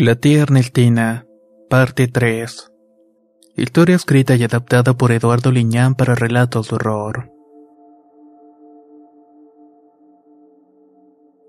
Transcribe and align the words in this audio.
La 0.00 0.14
tía 0.14 0.42
Ernestina, 0.42 1.26
parte 1.68 2.06
3. 2.06 2.70
Historia 3.56 3.96
escrita 3.96 4.36
y 4.36 4.44
adaptada 4.44 4.96
por 4.96 5.10
Eduardo 5.10 5.50
Liñán 5.50 5.96
para 5.96 6.14
relatos 6.14 6.68
de 6.68 6.76
horror. 6.76 7.32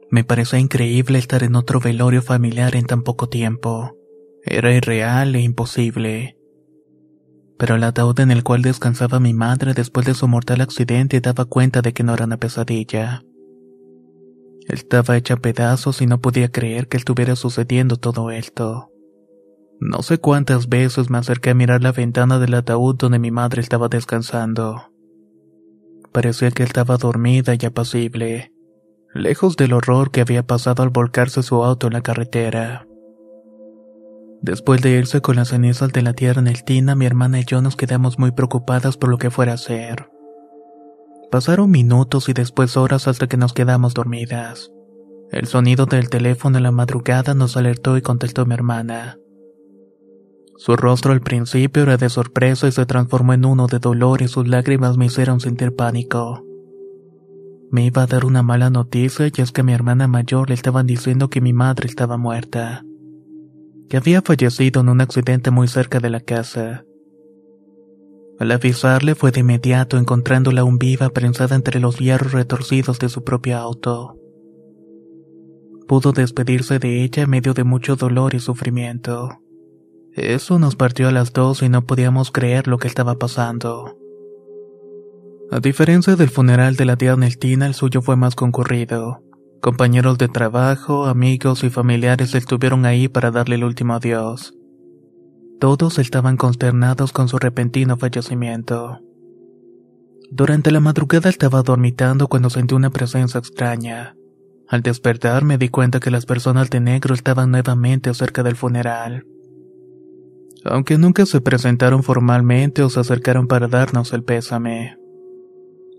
Me 0.09 0.23
parecía 0.23 0.58
increíble 0.58 1.20
estar 1.20 1.44
en 1.44 1.55
otro 1.55 1.80
velorio 1.80 2.23
familiar 2.23 2.75
en 2.75 2.88
tan 2.88 3.03
poco 3.03 3.30
tiempo. 3.30 3.95
Era 4.44 4.73
irreal 4.73 5.36
e 5.36 5.42
imposible. 5.42 6.36
Pero 7.59 7.75
el 7.75 7.83
ataúd 7.83 8.20
en 8.20 8.31
el 8.31 8.44
cual 8.44 8.64
descansaba 8.64 9.20
mi 9.20 9.36
madre 9.36 9.75
después 9.75 10.08
de 10.08 10.16
su 10.16 10.27
mortal 10.27 10.61
accidente 10.61 11.22
daba 11.22 11.45
cuenta 11.45 11.83
de 11.83 11.94
que 11.94 12.03
no 12.03 12.16
era 12.16 12.25
una 12.25 12.38
pesadilla. 12.38 13.22
Estaba 14.70 15.17
hecha 15.17 15.36
pedazos 15.36 16.00
y 16.02 16.06
no 16.06 16.22
podía 16.22 16.52
creer 16.52 16.88
que 16.88 16.98
estuviera 16.98 17.36
sucediendo 17.36 17.98
todo 17.98 18.30
esto. 18.30 18.92
No 19.80 20.03
sé 20.03 20.20
cuántas 20.20 20.70
veces 20.70 21.09
me 21.09 21.17
acerqué 21.17 21.50
a 21.50 21.56
mirar 21.56 21.81
la 21.81 21.92
ventana 21.92 22.38
del 22.38 22.53
ataúd 22.53 22.95
donde 22.95 23.17
mi 23.17 23.31
madre 23.31 23.61
estaba 23.61 23.88
descansando. 23.88 24.92
Parecía 26.11 26.52
que 26.52 26.61
estaba 26.61 26.98
dormida 26.98 27.56
y 27.59 27.66
apacible, 27.66 28.53
lejos 29.16 29.58
del 29.58 29.73
horror 29.73 30.11
que 30.11 30.22
había 30.22 30.45
pasado 30.45 30.83
al 30.83 30.89
volcarse 30.89 31.42
su 31.42 31.64
auto 31.64 31.88
en 31.88 31.94
la 31.94 32.02
carretera. 32.02 32.86
Después 34.42 34.81
de 34.83 34.92
irse 34.92 35.20
con 35.22 35.38
las 35.38 35.50
cenizas 35.50 35.92
de 35.92 36.04
la 36.04 36.14
tierra 36.14 36.42
en 36.42 36.48
el 36.48 36.64
tina, 36.64 36.94
mi 36.94 37.08
hermana 37.08 37.39
y 37.39 37.45
yo 37.45 37.61
nos 37.64 37.76
quedamos 37.76 38.20
muy 38.20 38.31
preocupadas 38.31 38.98
por 38.98 39.09
lo 39.09 39.17
que 39.17 39.31
fuera 39.31 39.54
a 39.54 39.58
ser. 39.58 40.11
Pasaron 41.32 41.70
minutos 41.70 42.28
y 42.28 42.34
después 42.34 42.76
horas 42.76 43.08
hasta 43.08 43.28
que 43.28 43.38
nos 43.38 43.54
quedamos 43.54 43.94
dormidas. 43.94 44.72
El 45.32 45.46
sonido 45.46 45.86
del 45.86 46.10
teléfono 46.10 46.58
en 46.58 46.64
la 46.64 46.72
madrugada 46.72 47.36
nos 47.36 47.56
alertó 47.56 47.98
y 47.98 48.02
contestó 48.02 48.48
mi 48.48 48.56
hermana. 48.56 49.20
Su 50.58 50.76
rostro 50.76 51.14
al 51.14 51.22
principio 51.22 51.84
era 51.84 51.98
de 51.98 52.10
sorpresa 52.10 52.68
y 52.68 52.72
se 52.72 52.86
transformó 52.86 53.34
en 53.34 53.45
uno 53.45 53.68
de 53.68 53.78
dolor 53.80 54.23
y 54.23 54.28
sus 54.28 54.48
lágrimas 54.48 54.98
me 54.98 55.06
hicieron 55.06 55.39
sentir 55.39 55.76
pánico. 55.76 56.44
Me 57.72 57.86
iba 57.86 58.02
a 58.02 58.08
dar 58.08 58.26
una 58.26 58.42
mala 58.42 58.72
noticia 58.72 59.28
y 59.28 59.42
es 59.42 59.52
que 59.52 59.62
a 59.62 59.64
mi 59.64 59.73
hermana 59.73 60.08
mayor 60.08 60.50
le 60.50 60.56
estaban 60.56 60.88
diciendo 60.88 61.30
que 61.30 61.42
mi 61.42 61.54
madre 61.54 61.88
estaba 61.88 62.18
muerta, 62.18 62.84
que 63.88 63.98
había 63.98 64.23
fallecido 64.23 64.82
en 64.82 64.89
un 64.89 65.02
accidente 65.02 65.52
muy 65.52 65.68
cerca 65.68 66.00
de 66.00 66.10
la 66.10 66.20
casa. 66.22 66.86
Al 68.39 68.52
avisarle 68.52 69.16
fue 69.16 69.32
de 69.32 69.42
inmediato 69.42 69.98
encontrándola 69.98 70.61
aún 70.61 70.80
viva 70.80 71.10
prensada 71.10 71.58
entre 71.58 71.82
los 71.82 72.00
hierros 72.00 72.32
retorcidos 72.32 72.98
de 72.98 73.10
su 73.10 73.26
propio 73.26 73.58
auto. 73.58 74.16
Pudo 75.88 76.14
despedirse 76.14 76.80
de 76.80 77.04
ella 77.04 77.23
en 77.23 77.30
medio 77.30 77.54
de 77.54 77.66
mucho 77.66 77.98
dolor 77.98 78.36
y 78.36 78.39
sufrimiento. 78.39 79.30
Eso 80.14 80.58
nos 80.58 80.76
partió 80.76 81.10
a 81.10 81.11
las 81.11 81.33
dos 81.33 81.61
y 81.64 81.70
no 81.70 81.86
podíamos 81.86 82.32
creer 82.32 82.67
lo 82.67 82.77
que 82.77 82.88
estaba 82.88 83.16
pasando. 83.16 83.98
A 85.52 85.60
diferencia 85.60 86.16
del 86.16 86.30
funeral 86.30 86.76
de 86.76 86.86
la 86.86 86.95
tía 86.95 87.11
Ernestina, 87.11 87.66
el 87.66 87.73
suyo 87.73 88.02
fue 88.02 88.16
más 88.16 88.36
concurrido. 88.36 89.21
Compañeros 89.61 90.17
de 90.17 90.30
trabajo, 90.30 91.08
amigos 91.08 91.64
y 91.66 91.70
familiares 91.70 92.36
estuvieron 92.36 92.86
ahí 92.86 93.10
para 93.10 93.32
darle 93.32 93.56
el 93.56 93.66
último 93.66 93.95
adiós. 93.95 94.54
Todos 95.59 95.99
estaban 95.99 96.37
consternados 96.37 97.11
con 97.11 97.27
su 97.27 97.37
repentino 97.37 97.97
fallecimiento. 97.97 99.02
Durante 100.31 100.71
la 100.71 100.80
madrugada 100.80 101.30
estaba 101.30 101.64
dormitando 101.64 102.27
cuando 102.27 102.49
sentí 102.49 102.75
una 102.75 102.92
presencia 102.92 103.39
extraña. 103.39 104.15
Al 104.70 104.81
despertar 104.81 105.43
me 105.43 105.58
di 105.58 105.67
cuenta 105.67 105.99
que 105.99 106.11
las 106.11 106.25
personas 106.25 106.70
de 106.70 106.80
negro 106.80 107.14
estaban 107.14 107.52
nuevamente 107.52 108.14
cerca 108.14 108.42
del 108.42 108.55
funeral. 108.55 109.25
Aunque 110.64 110.97
nunca 110.97 111.25
se 111.25 111.42
presentaron 111.42 112.03
formalmente 112.03 112.81
o 112.83 112.89
se 112.89 113.02
acercaron 113.02 113.47
para 113.47 113.67
darnos 113.67 114.14
el 114.14 114.23
pésame. 114.23 114.97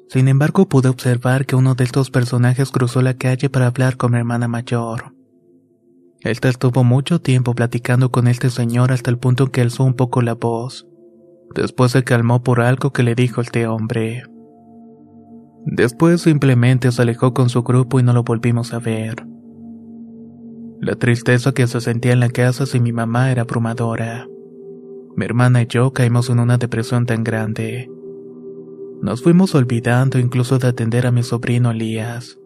Sin 0.09 0.29
embargo 0.29 0.69
pude 0.69 0.89
observar 0.89 1.45
que 1.45 1.57
uno 1.57 1.75
de 1.75 1.85
estos 1.85 2.11
personajes 2.11 2.71
cruzó 2.71 3.03
la 3.03 3.15
calle 3.15 3.51
para 3.51 3.67
hablar 3.67 3.97
con 3.97 4.13
mi 4.13 4.19
hermana 4.19 4.49
mayor. 4.49 5.20
Esta 6.23 6.51
estuvo 6.51 6.85
mucho 6.85 7.19
tiempo 7.19 7.55
platicando 7.55 8.11
con 8.11 8.29
este 8.29 8.51
señor 8.51 8.93
hasta 8.93 9.11
el 9.11 9.17
punto 9.17 9.51
que 9.51 9.63
alzó 9.63 9.85
un 9.85 9.95
poco 9.95 10.21
la 10.21 10.35
voz. 10.35 10.87
Después 11.55 11.93
se 11.93 12.05
calmó 12.05 12.43
por 12.43 12.61
algo 12.61 12.93
que 12.93 13.03
le 13.03 13.15
dijo 13.15 13.41
este 13.41 13.67
hombre. 13.67 14.25
Después 15.65 16.21
simplemente 16.21 16.93
se 16.93 17.01
alejó 17.01 17.33
con 17.33 17.49
su 17.49 17.63
grupo 17.63 17.99
y 18.01 18.03
no 18.03 18.13
lo 18.13 18.23
volvimos 18.23 18.75
a 18.75 18.81
ver. 18.81 19.27
La 20.79 20.95
tristeza 20.97 21.53
que 21.53 21.67
se 21.67 21.81
sentía 21.81 22.13
en 22.13 22.21
la 22.21 22.29
casa 22.29 22.67
sin 22.67 22.83
mi 22.83 22.93
mamá 22.93 23.33
era 23.33 23.43
abrumadora. 23.43 24.27
Mi 25.17 25.25
hermana 25.25 25.63
y 25.63 25.67
yo 25.69 25.93
caímos 25.95 26.29
en 26.29 26.39
una 26.39 26.59
depresión 26.59 27.07
tan 27.07 27.25
grande. 27.25 27.91
Nos 29.01 29.23
fuimos 29.23 29.55
olvidando 29.55 30.19
incluso 30.19 30.59
de 30.59 30.69
atender 30.69 31.07
a 31.07 31.13
mi 31.13 31.23
sobrino 31.23 31.71
Elías. 31.71 32.39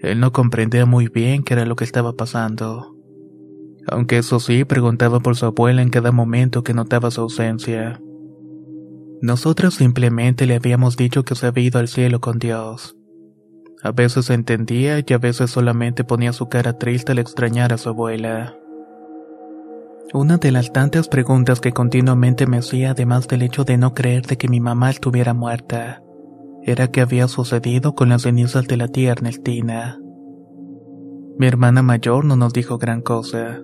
Él 0.00 0.18
no 0.18 0.32
comprendía 0.32 0.86
muy 0.86 1.08
bien 1.08 1.42
qué 1.42 1.54
era 1.54 1.66
lo 1.66 1.76
que 1.76 1.84
estaba 1.84 2.14
pasando 2.14 2.97
aunque 3.90 4.18
eso 4.18 4.40
sí 4.40 4.64
preguntaba 4.64 5.20
por 5.20 5.36
su 5.36 5.46
abuela 5.46 5.82
en 5.82 5.90
cada 5.90 6.12
momento 6.12 6.62
que 6.62 6.74
notaba 6.74 7.10
su 7.10 7.22
ausencia. 7.22 8.00
Nosotros 9.20 9.74
simplemente 9.74 10.46
le 10.46 10.54
habíamos 10.54 10.96
dicho 10.96 11.24
que 11.24 11.34
se 11.34 11.46
había 11.46 11.64
ido 11.64 11.80
al 11.80 11.88
cielo 11.88 12.20
con 12.20 12.38
Dios. 12.38 12.96
A 13.82 13.92
veces 13.92 14.30
entendía 14.30 14.98
y 15.04 15.12
a 15.12 15.18
veces 15.18 15.50
solamente 15.50 16.04
ponía 16.04 16.32
su 16.32 16.48
cara 16.48 16.78
triste 16.78 17.12
al 17.12 17.18
extrañar 17.18 17.72
a 17.72 17.78
su 17.78 17.88
abuela. 17.88 18.56
Una 20.14 20.38
de 20.38 20.52
las 20.52 20.72
tantas 20.72 21.08
preguntas 21.08 21.60
que 21.60 21.72
continuamente 21.72 22.46
me 22.46 22.58
hacía, 22.58 22.92
además 22.92 23.28
del 23.28 23.42
hecho 23.42 23.64
de 23.64 23.76
no 23.76 23.92
creer 23.92 24.26
de 24.26 24.38
que 24.38 24.48
mi 24.48 24.58
mamá 24.58 24.90
estuviera 24.90 25.34
muerta, 25.34 26.02
era 26.62 26.90
qué 26.90 27.02
había 27.02 27.28
sucedido 27.28 27.94
con 27.94 28.08
las 28.08 28.22
cenizas 28.22 28.66
de 28.66 28.76
la 28.76 28.88
tía 28.88 29.12
Ernestina. 29.12 30.00
Mi 31.38 31.46
hermana 31.46 31.82
mayor 31.82 32.24
no 32.24 32.36
nos 32.36 32.52
dijo 32.52 32.78
gran 32.78 33.00
cosa. 33.00 33.60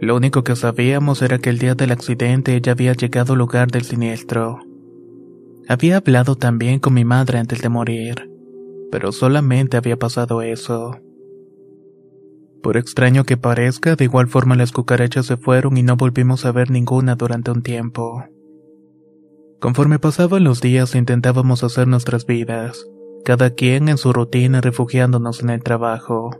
Lo 0.00 0.16
único 0.16 0.44
que 0.44 0.56
sabíamos 0.56 1.22
era 1.22 1.38
que 1.38 1.50
el 1.50 1.58
día 1.58 1.74
del 1.74 1.92
accidente 1.92 2.56
ella 2.56 2.72
había 2.72 2.92
llegado 2.92 3.32
al 3.32 3.38
lugar 3.38 3.70
del 3.70 3.84
siniestro. 3.84 4.58
Había 5.68 5.98
hablado 5.98 6.36
también 6.36 6.78
con 6.78 6.94
mi 6.94 7.04
madre 7.04 7.38
antes 7.38 7.62
de 7.62 7.68
morir, 7.68 8.30
pero 8.90 9.12
solamente 9.12 9.76
había 9.76 9.98
pasado 9.98 10.42
eso. 10.42 10.98
Por 12.62 12.76
extraño 12.76 13.24
que 13.24 13.36
parezca, 13.36 13.94
de 13.96 14.04
igual 14.04 14.26
forma 14.26 14.56
las 14.56 14.72
cucarachas 14.72 15.26
se 15.26 15.36
fueron 15.36 15.76
y 15.76 15.82
no 15.82 15.96
volvimos 15.96 16.44
a 16.44 16.52
ver 16.52 16.70
ninguna 16.70 17.14
durante 17.14 17.50
un 17.50 17.62
tiempo. 17.62 18.24
Conforme 19.60 19.98
pasaban 19.98 20.44
los 20.44 20.60
días 20.60 20.94
intentábamos 20.94 21.64
hacer 21.64 21.88
nuestras 21.88 22.26
vidas, 22.26 22.86
cada 23.24 23.50
quien 23.50 23.88
en 23.88 23.96
su 23.96 24.12
rutina 24.12 24.60
refugiándonos 24.60 25.42
en 25.42 25.50
el 25.50 25.62
trabajo. 25.62 26.30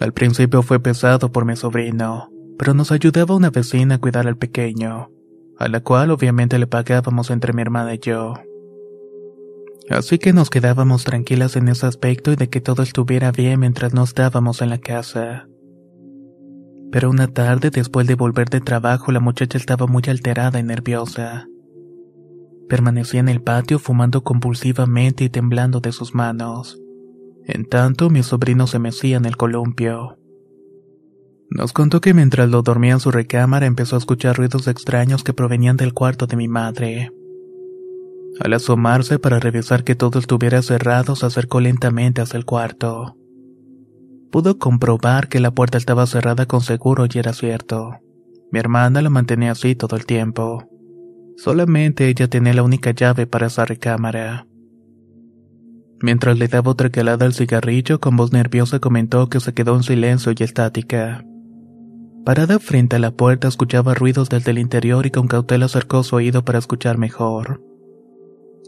Al 0.00 0.14
principio 0.14 0.62
fue 0.62 0.80
pesado 0.80 1.30
por 1.30 1.44
mi 1.44 1.56
sobrino, 1.56 2.30
pero 2.58 2.72
nos 2.72 2.90
ayudaba 2.90 3.36
una 3.36 3.50
vecina 3.50 3.96
a 3.96 3.98
cuidar 3.98 4.26
al 4.26 4.38
pequeño, 4.38 5.10
a 5.58 5.68
la 5.68 5.80
cual 5.80 6.10
obviamente 6.10 6.58
le 6.58 6.66
pagábamos 6.66 7.30
entre 7.30 7.52
mi 7.52 7.60
hermana 7.60 7.94
y 7.94 7.98
yo. 7.98 8.34
Así 9.90 10.18
que 10.18 10.32
nos 10.32 10.48
quedábamos 10.48 11.04
tranquilas 11.04 11.54
en 11.56 11.68
ese 11.68 11.84
aspecto 11.86 12.32
y 12.32 12.36
de 12.36 12.48
que 12.48 12.62
todo 12.62 12.82
estuviera 12.82 13.30
bien 13.30 13.60
mientras 13.60 13.92
no 13.92 14.02
estábamos 14.04 14.62
en 14.62 14.70
la 14.70 14.78
casa. 14.78 15.48
Pero 16.90 17.10
una 17.10 17.28
tarde, 17.28 17.70
después 17.70 18.06
de 18.06 18.14
volver 18.14 18.48
de 18.48 18.60
trabajo, 18.60 19.12
la 19.12 19.20
muchacha 19.20 19.58
estaba 19.58 19.86
muy 19.86 20.02
alterada 20.06 20.58
y 20.58 20.62
nerviosa. 20.62 21.46
Permanecía 22.70 23.20
en 23.20 23.28
el 23.28 23.42
patio 23.42 23.78
fumando 23.78 24.22
convulsivamente 24.22 25.24
y 25.24 25.28
temblando 25.28 25.80
de 25.80 25.92
sus 25.92 26.14
manos. 26.14 26.80
En 27.52 27.64
tanto, 27.64 28.10
mi 28.10 28.22
sobrino 28.22 28.68
se 28.68 28.78
mecía 28.78 29.16
en 29.16 29.24
el 29.24 29.36
columpio. 29.36 30.16
Nos 31.50 31.72
contó 31.72 32.00
que 32.00 32.14
mientras 32.14 32.48
lo 32.48 32.62
dormía 32.62 32.92
en 32.92 33.00
su 33.00 33.10
recámara 33.10 33.66
empezó 33.66 33.96
a 33.96 33.98
escuchar 33.98 34.36
ruidos 34.36 34.68
extraños 34.68 35.24
que 35.24 35.32
provenían 35.32 35.76
del 35.76 35.92
cuarto 35.92 36.28
de 36.28 36.36
mi 36.36 36.46
madre. 36.46 37.10
Al 38.38 38.52
asomarse 38.52 39.18
para 39.18 39.40
revisar 39.40 39.82
que 39.82 39.96
todo 39.96 40.20
estuviera 40.20 40.62
cerrado, 40.62 41.16
se 41.16 41.26
acercó 41.26 41.60
lentamente 41.60 42.20
hacia 42.20 42.38
el 42.38 42.44
cuarto. 42.44 43.16
Pudo 44.30 44.58
comprobar 44.58 45.28
que 45.28 45.40
la 45.40 45.50
puerta 45.50 45.76
estaba 45.76 46.06
cerrada 46.06 46.46
con 46.46 46.60
seguro 46.60 47.06
y 47.12 47.18
era 47.18 47.32
cierto. 47.32 47.98
Mi 48.52 48.60
hermana 48.60 49.02
la 49.02 49.10
mantenía 49.10 49.50
así 49.50 49.74
todo 49.74 49.96
el 49.96 50.06
tiempo. 50.06 50.68
Solamente 51.36 52.06
ella 52.08 52.28
tenía 52.28 52.54
la 52.54 52.62
única 52.62 52.92
llave 52.92 53.26
para 53.26 53.48
esa 53.48 53.64
recámara. 53.64 54.46
Mientras 56.02 56.38
le 56.38 56.48
daba 56.48 56.70
otra 56.70 56.90
calada 56.90 57.26
al 57.26 57.34
cigarrillo, 57.34 58.00
con 58.00 58.16
voz 58.16 58.32
nerviosa 58.32 58.78
comentó 58.78 59.28
que 59.28 59.40
se 59.40 59.52
quedó 59.52 59.76
en 59.76 59.82
silencio 59.82 60.32
y 60.36 60.42
estática. 60.42 61.24
Parada 62.24 62.58
frente 62.58 62.96
a 62.96 62.98
la 62.98 63.10
puerta 63.10 63.48
escuchaba 63.48 63.94
ruidos 63.94 64.28
desde 64.28 64.50
el 64.50 64.58
interior 64.58 65.04
y 65.06 65.10
con 65.10 65.28
cautela 65.28 65.66
acercó 65.66 66.02
su 66.02 66.16
oído 66.16 66.44
para 66.44 66.58
escuchar 66.58 66.96
mejor. 66.96 67.62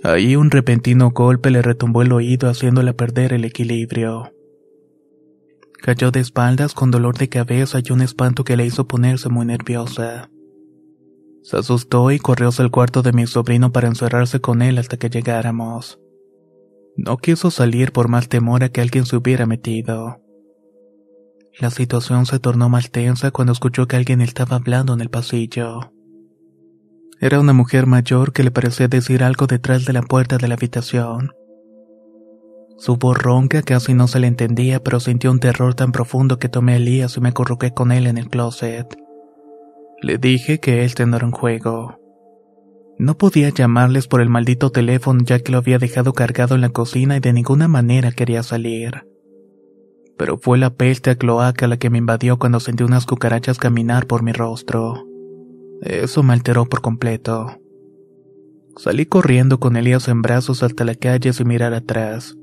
Ahí 0.02 0.36
un 0.36 0.50
repentino 0.50 1.10
golpe 1.10 1.50
le 1.50 1.62
retumbó 1.62 2.02
el 2.02 2.12
oído 2.12 2.48
haciéndola 2.48 2.92
perder 2.94 3.32
el 3.32 3.44
equilibrio. 3.44 4.32
Cayó 5.80 6.10
de 6.10 6.20
espaldas 6.20 6.74
con 6.74 6.90
dolor 6.90 7.16
de 7.18 7.28
cabeza 7.28 7.78
y 7.84 7.92
un 7.92 8.02
espanto 8.02 8.44
que 8.44 8.56
le 8.56 8.66
hizo 8.66 8.86
ponerse 8.86 9.28
muy 9.28 9.46
nerviosa. 9.46 10.30
Se 11.42 11.56
asustó 11.56 12.10
y 12.10 12.18
corrió 12.18 12.48
hacia 12.48 12.64
el 12.64 12.70
cuarto 12.70 13.02
de 13.02 13.12
mi 13.12 13.26
sobrino 13.26 13.72
para 13.72 13.88
encerrarse 13.88 14.40
con 14.40 14.62
él 14.62 14.78
hasta 14.78 14.96
que 14.96 15.10
llegáramos. 15.10 15.98
No 16.96 17.16
quiso 17.16 17.50
salir 17.50 17.92
por 17.92 18.08
más 18.08 18.28
temor 18.28 18.64
a 18.64 18.68
que 18.68 18.80
alguien 18.80 19.06
se 19.06 19.16
hubiera 19.16 19.46
metido. 19.46 20.20
La 21.58 21.70
situación 21.70 22.26
se 22.26 22.38
tornó 22.38 22.68
más 22.68 22.90
tensa 22.90 23.30
cuando 23.30 23.52
escuchó 23.52 23.86
que 23.86 23.96
alguien 23.96 24.20
estaba 24.20 24.56
hablando 24.56 24.94
en 24.94 25.00
el 25.00 25.10
pasillo. 25.10 25.92
Era 27.20 27.40
una 27.40 27.52
mujer 27.52 27.86
mayor 27.86 28.32
que 28.32 28.42
le 28.42 28.50
parecía 28.50 28.88
decir 28.88 29.22
algo 29.22 29.46
detrás 29.46 29.84
de 29.84 29.92
la 29.92 30.02
puerta 30.02 30.38
de 30.38 30.48
la 30.48 30.54
habitación. 30.54 31.30
Su 32.78 32.96
voz 32.96 33.16
ronca 33.16 33.62
casi 33.62 33.94
no 33.94 34.08
se 34.08 34.18
le 34.18 34.26
entendía, 34.26 34.82
pero 34.82 34.98
sintió 34.98 35.30
un 35.30 35.38
terror 35.38 35.74
tan 35.74 35.92
profundo 35.92 36.38
que 36.38 36.48
tomé 36.48 36.72
a 36.72 36.76
Elías 36.76 37.16
y 37.16 37.20
me 37.20 37.28
acurruqué 37.28 37.72
con 37.72 37.92
él 37.92 38.06
en 38.06 38.18
el 38.18 38.28
closet. 38.28 38.96
Le 40.00 40.18
dije 40.18 40.58
que 40.58 40.84
este 40.84 41.06
no 41.06 41.18
un 41.22 41.30
juego. 41.30 42.01
No 42.98 43.16
podía 43.18 43.48
llamarles 43.48 44.06
por 44.06 44.20
el 44.20 44.28
maldito 44.28 44.70
teléfono 44.70 45.22
ya 45.24 45.40
que 45.40 45.52
lo 45.52 45.58
había 45.58 45.78
dejado 45.78 46.12
cargado 46.12 46.54
en 46.54 46.60
la 46.60 46.70
cocina 46.70 47.16
y 47.16 47.20
de 47.20 47.32
ninguna 47.32 47.68
manera 47.68 48.12
quería 48.12 48.42
salir 48.42 49.12
pero 50.22 50.38
fue 50.38 50.56
la 50.56 50.70
peste 50.70 51.10
a 51.10 51.16
cloaca 51.16 51.66
la 51.66 51.78
que 51.78 51.90
me 51.90 51.98
invadió 51.98 52.38
cuando 52.38 52.60
sentí 52.60 52.84
unas 52.84 53.06
cucarachas 53.06 53.58
caminar 53.58 54.06
por 54.06 54.22
mi 54.22 54.30
rostro. 54.30 55.04
Eso 55.80 56.22
me 56.22 56.32
alteró 56.32 56.66
por 56.66 56.80
completo. 56.80 57.58
Salí 58.76 59.04
corriendo 59.04 59.58
con 59.58 59.76
Elías 59.76 60.06
en 60.06 60.22
brazos 60.22 60.62
hasta 60.62 60.84
la 60.84 60.94
calle 60.94 61.32
sin 61.32 61.48
mirar 61.48 61.74
atrás. 61.74 62.36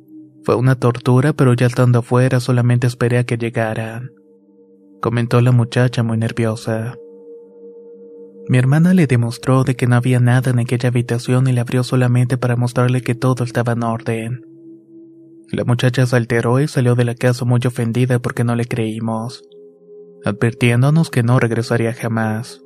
Fue 0.44 0.56
una 0.56 0.76
tortura, 0.76 1.32
pero 1.32 1.54
ya 1.54 1.68
estando 1.68 2.00
afuera 2.00 2.42
solamente 2.42 2.86
esperé 2.86 3.18
a 3.18 3.24
que 3.24 3.38
llegaran. 3.38 4.12
Comentó 5.02 5.40
la 5.40 5.54
muchacha 5.54 6.04
muy 6.04 6.18
nerviosa. 6.18 6.98
Mi 8.50 8.58
hermana 8.58 8.96
le 8.96 9.06
demostró 9.06 9.64
de 9.64 9.76
que 9.76 9.86
no 9.86 9.96
había 9.96 10.20
nada 10.20 10.50
en 10.50 10.58
aquella 10.58 10.90
habitación 10.90 11.48
y 11.48 11.52
le 11.52 11.62
abrió 11.62 11.84
solamente 11.84 12.36
para 12.36 12.56
mostrarle 12.56 13.02
que 13.02 13.14
todo 13.14 13.44
estaba 13.44 13.74
en 13.74 13.84
orden. 13.84 14.42
La 15.52 15.66
muchacha 15.66 16.04
se 16.08 16.16
alteró 16.16 16.60
y 16.60 16.68
salió 16.68 16.96
de 16.96 17.06
la 17.06 17.14
casa 17.14 17.46
muy 17.46 17.60
ofendida 17.64 18.18
porque 18.18 18.44
no 18.44 18.56
le 18.56 18.66
creímos, 18.66 19.44
advirtiéndonos 20.26 21.12
que 21.12 21.22
no 21.22 21.40
regresaría 21.40 21.94
jamás. 21.94 22.60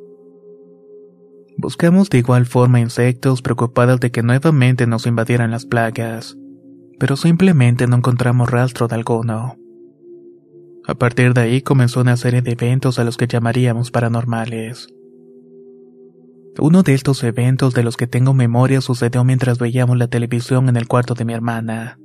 Buscamos 1.57 2.09
de 2.09 2.19
igual 2.19 2.45
forma 2.45 2.80
insectos 2.80 3.41
preocupadas 3.41 4.00
de 4.00 4.09
que 4.09 4.24
nuevamente 4.24 4.88
nos 4.88 5.06
invadieran 5.06 5.51
las 5.51 5.65
plagas, 5.65 6.38
pero 6.97 7.18
simplemente 7.18 7.88
no 7.88 7.97
encontramos 7.97 8.50
rastro 8.50 8.88
de 8.88 8.95
alguno. 8.95 9.57
A 10.88 10.94
partir 10.94 11.33
de 11.33 11.41
ahí 11.41 11.62
comenzó 11.62 12.00
una 12.00 12.15
serie 12.15 12.41
de 12.41 12.53
eventos 12.53 13.00
a 13.00 13.03
los 13.03 13.18
que 13.18 13.27
llamaríamos 13.27 13.91
paranormales. 13.91 14.88
Uno 16.59 16.83
de 16.83 16.94
estos 16.94 17.23
eventos 17.23 17.73
de 17.73 17.83
los 17.83 17.97
que 17.97 18.05
tengo 18.05 18.33
memoria 18.33 18.79
sucedió 18.79 19.23
mientras 19.23 19.57
veíamos 19.57 19.97
la 19.97 20.07
televisión 20.07 20.69
en 20.69 20.77
el 20.77 20.88
cuarto 20.88 21.15
de 21.15 21.25
mi 21.25 21.33
hermana. 21.33 21.97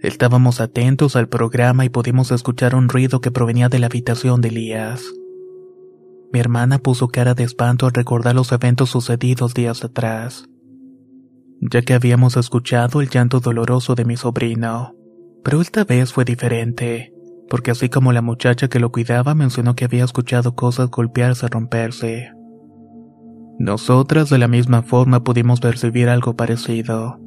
Estábamos 0.00 0.60
atentos 0.60 1.14
al 1.14 1.28
programa 1.28 1.84
y 1.84 1.88
pudimos 1.88 2.32
escuchar 2.32 2.74
un 2.74 2.88
ruido 2.88 3.20
que 3.20 3.30
provenía 3.30 3.68
de 3.68 3.78
la 3.78 3.86
habitación 3.86 4.40
de 4.40 4.48
Elías. 4.48 5.04
Mi 6.32 6.40
hermana 6.40 6.78
puso 6.78 7.08
cara 7.08 7.34
de 7.34 7.44
espanto 7.44 7.86
al 7.86 7.92
recordar 7.92 8.34
los 8.34 8.50
eventos 8.50 8.90
sucedidos 8.90 9.54
días 9.54 9.84
atrás, 9.84 10.46
ya 11.60 11.82
que 11.82 11.94
habíamos 11.94 12.36
escuchado 12.36 13.02
el 13.02 13.08
llanto 13.08 13.38
doloroso 13.38 13.94
de 13.94 14.04
mi 14.04 14.16
sobrino. 14.16 14.96
Pero 15.44 15.60
esta 15.60 15.84
vez 15.84 16.12
fue 16.12 16.24
diferente, 16.24 17.12
porque 17.48 17.70
así 17.70 17.88
como 17.88 18.12
la 18.12 18.22
muchacha 18.22 18.66
que 18.66 18.80
lo 18.80 18.90
cuidaba 18.90 19.36
mencionó 19.36 19.76
que 19.76 19.84
había 19.84 20.04
escuchado 20.04 20.56
cosas 20.56 20.90
golpearse 20.90 21.46
romperse. 21.46 22.32
Nosotras 23.58 24.30
de 24.30 24.38
la 24.38 24.48
misma 24.48 24.82
forma 24.82 25.22
pudimos 25.22 25.60
percibir 25.60 26.08
algo 26.08 26.34
parecido. 26.34 27.20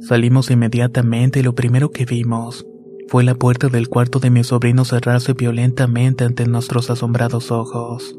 Salimos 0.00 0.50
inmediatamente 0.50 1.40
y 1.40 1.42
lo 1.42 1.54
primero 1.54 1.90
que 1.90 2.04
vimos 2.04 2.66
fue 3.08 3.24
la 3.24 3.34
puerta 3.34 3.68
del 3.68 3.88
cuarto 3.88 4.20
de 4.20 4.30
mi 4.30 4.44
sobrino 4.44 4.84
cerrarse 4.84 5.32
violentamente 5.32 6.24
ante 6.24 6.46
nuestros 6.46 6.90
asombrados 6.90 7.50
ojos. 7.50 8.16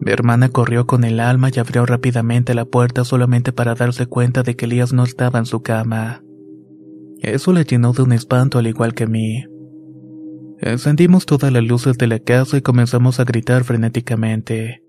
Mi 0.00 0.10
hermana 0.12 0.48
corrió 0.48 0.86
con 0.86 1.04
el 1.04 1.20
alma 1.20 1.50
y 1.54 1.58
abrió 1.58 1.86
rápidamente 1.86 2.54
la 2.54 2.64
puerta 2.64 3.04
solamente 3.04 3.52
para 3.52 3.74
darse 3.74 4.06
cuenta 4.06 4.42
de 4.42 4.56
que 4.56 4.66
Elías 4.66 4.92
no 4.92 5.04
estaba 5.04 5.38
en 5.38 5.46
su 5.46 5.62
cama. 5.62 6.22
Eso 7.20 7.52
le 7.52 7.64
llenó 7.64 7.92
de 7.92 8.02
un 8.02 8.12
espanto 8.12 8.58
al 8.58 8.66
igual 8.66 8.92
que 8.92 9.04
a 9.04 9.08
mí. 9.08 9.44
Encendimos 10.60 11.24
todas 11.24 11.52
las 11.52 11.64
luces 11.64 11.96
de 11.96 12.08
la 12.08 12.18
casa 12.18 12.56
y 12.56 12.62
comenzamos 12.62 13.20
a 13.20 13.24
gritar 13.24 13.64
frenéticamente. 13.64 14.82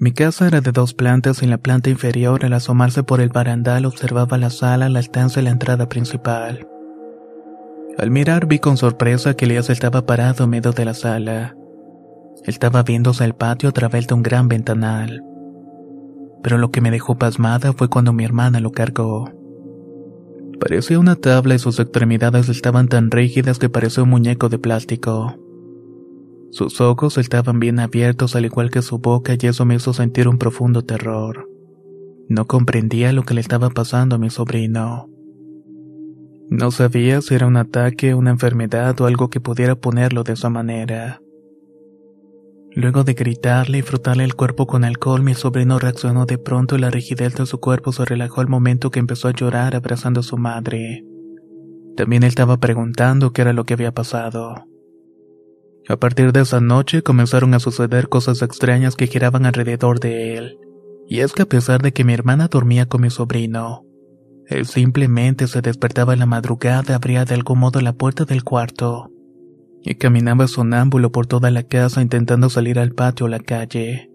Mi 0.00 0.12
casa 0.12 0.46
era 0.46 0.60
de 0.60 0.70
dos 0.70 0.94
plantas 0.94 1.42
y 1.42 1.44
en 1.44 1.50
la 1.50 1.58
planta 1.58 1.90
inferior 1.90 2.44
al 2.44 2.52
asomarse 2.52 3.02
por 3.02 3.20
el 3.20 3.30
barandal 3.30 3.84
observaba 3.84 4.38
la 4.38 4.48
sala, 4.48 4.88
la 4.88 5.00
estancia 5.00 5.42
y 5.42 5.44
la 5.44 5.50
entrada 5.50 5.88
principal. 5.88 6.68
Al 7.98 8.12
mirar 8.12 8.46
vi 8.46 8.60
con 8.60 8.76
sorpresa 8.76 9.34
que 9.34 9.46
Elías 9.46 9.70
estaba 9.70 10.06
parado 10.06 10.46
medio 10.46 10.70
de 10.70 10.84
la 10.84 10.94
sala. 10.94 11.56
Estaba 12.44 12.84
viéndose 12.84 13.24
el 13.24 13.34
patio 13.34 13.70
a 13.70 13.72
través 13.72 14.06
de 14.06 14.14
un 14.14 14.22
gran 14.22 14.46
ventanal. 14.46 15.24
Pero 16.44 16.58
lo 16.58 16.70
que 16.70 16.80
me 16.80 16.92
dejó 16.92 17.18
pasmada 17.18 17.72
fue 17.72 17.88
cuando 17.88 18.12
mi 18.12 18.24
hermana 18.24 18.60
lo 18.60 18.70
cargó. 18.70 19.32
Parecía 20.60 21.00
una 21.00 21.16
tabla 21.16 21.56
y 21.56 21.58
sus 21.58 21.80
extremidades 21.80 22.48
estaban 22.48 22.86
tan 22.86 23.10
rígidas 23.10 23.58
que 23.58 23.68
parecía 23.68 24.04
un 24.04 24.10
muñeco 24.10 24.48
de 24.48 24.60
plástico. 24.60 25.34
Sus 26.50 26.80
ojos 26.80 27.18
estaban 27.18 27.60
bien 27.60 27.78
abiertos 27.78 28.34
al 28.34 28.46
igual 28.46 28.70
que 28.70 28.82
su 28.82 28.98
boca 28.98 29.34
y 29.38 29.46
eso 29.46 29.64
me 29.64 29.74
hizo 29.74 29.92
sentir 29.92 30.28
un 30.28 30.38
profundo 30.38 30.82
terror. 30.82 31.48
No 32.28 32.46
comprendía 32.46 33.12
lo 33.12 33.22
que 33.22 33.34
le 33.34 33.40
estaba 33.40 33.70
pasando 33.70 34.16
a 34.16 34.18
mi 34.18 34.30
sobrino. 34.30 35.08
No 36.50 36.70
sabía 36.70 37.20
si 37.20 37.34
era 37.34 37.46
un 37.46 37.56
ataque, 37.58 38.14
una 38.14 38.30
enfermedad 38.30 38.98
o 39.00 39.06
algo 39.06 39.28
que 39.28 39.40
pudiera 39.40 39.74
ponerlo 39.76 40.24
de 40.24 40.32
esa 40.32 40.48
manera. 40.48 41.20
Luego 42.74 43.04
de 43.04 43.14
gritarle 43.14 43.78
y 43.78 43.82
frotarle 43.82 44.24
el 44.24 44.34
cuerpo 44.34 44.66
con 44.66 44.84
alcohol, 44.84 45.22
mi 45.22 45.34
sobrino 45.34 45.78
reaccionó 45.78 46.26
de 46.26 46.38
pronto 46.38 46.76
y 46.76 46.78
la 46.78 46.90
rigidez 46.90 47.34
de 47.34 47.44
su 47.44 47.60
cuerpo 47.60 47.92
se 47.92 48.04
relajó 48.04 48.40
al 48.40 48.48
momento 48.48 48.90
que 48.90 49.00
empezó 49.00 49.28
a 49.28 49.32
llorar 49.32 49.74
abrazando 49.74 50.20
a 50.20 50.22
su 50.22 50.38
madre. 50.38 51.04
También 51.96 52.22
él 52.22 52.28
estaba 52.28 52.58
preguntando 52.58 53.32
qué 53.32 53.42
era 53.42 53.52
lo 53.52 53.64
que 53.64 53.74
había 53.74 53.92
pasado. 53.92 54.67
A 55.88 55.96
partir 55.96 56.32
de 56.32 56.40
esa 56.40 56.60
noche 56.60 57.02
comenzaron 57.02 57.54
a 57.54 57.60
suceder 57.60 58.08
cosas 58.08 58.42
extrañas 58.42 58.94
que 58.94 59.06
giraban 59.06 59.46
alrededor 59.46 60.00
de 60.00 60.36
él. 60.36 60.58
Y 61.08 61.20
es 61.20 61.32
que 61.32 61.42
a 61.42 61.46
pesar 61.46 61.80
de 61.80 61.92
que 61.92 62.04
mi 62.04 62.12
hermana 62.12 62.48
dormía 62.48 62.86
con 62.86 63.00
mi 63.00 63.08
sobrino, 63.08 63.86
él 64.46 64.66
simplemente 64.66 65.46
se 65.46 65.62
despertaba 65.62 66.12
en 66.12 66.18
la 66.18 66.26
madrugada, 66.26 66.94
abría 66.94 67.24
de 67.24 67.34
algún 67.34 67.58
modo 67.58 67.80
la 67.80 67.94
puerta 67.94 68.24
del 68.24 68.44
cuarto 68.44 69.10
y 69.82 69.94
caminaba 69.94 70.46
sonámbulo 70.48 71.12
por 71.12 71.26
toda 71.26 71.50
la 71.50 71.62
casa 71.62 72.02
intentando 72.02 72.50
salir 72.50 72.78
al 72.78 72.92
patio 72.92 73.26
o 73.26 73.28
la 73.28 73.40
calle. 73.40 74.10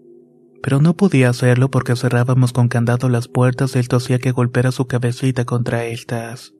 pero 0.62 0.80
no 0.80 0.96
podía 0.96 1.28
hacerlo 1.28 1.70
porque 1.70 1.94
cerrábamos 1.94 2.54
con 2.54 2.68
candado 2.68 3.10
las 3.10 3.28
puertas 3.28 3.76
y 3.76 3.80
esto 3.80 3.96
hacía 3.96 4.18
que 4.18 4.32
golpeara 4.32 4.72
su 4.72 4.86
cabecita 4.86 5.44
contra 5.44 5.84
estas. 5.84 6.54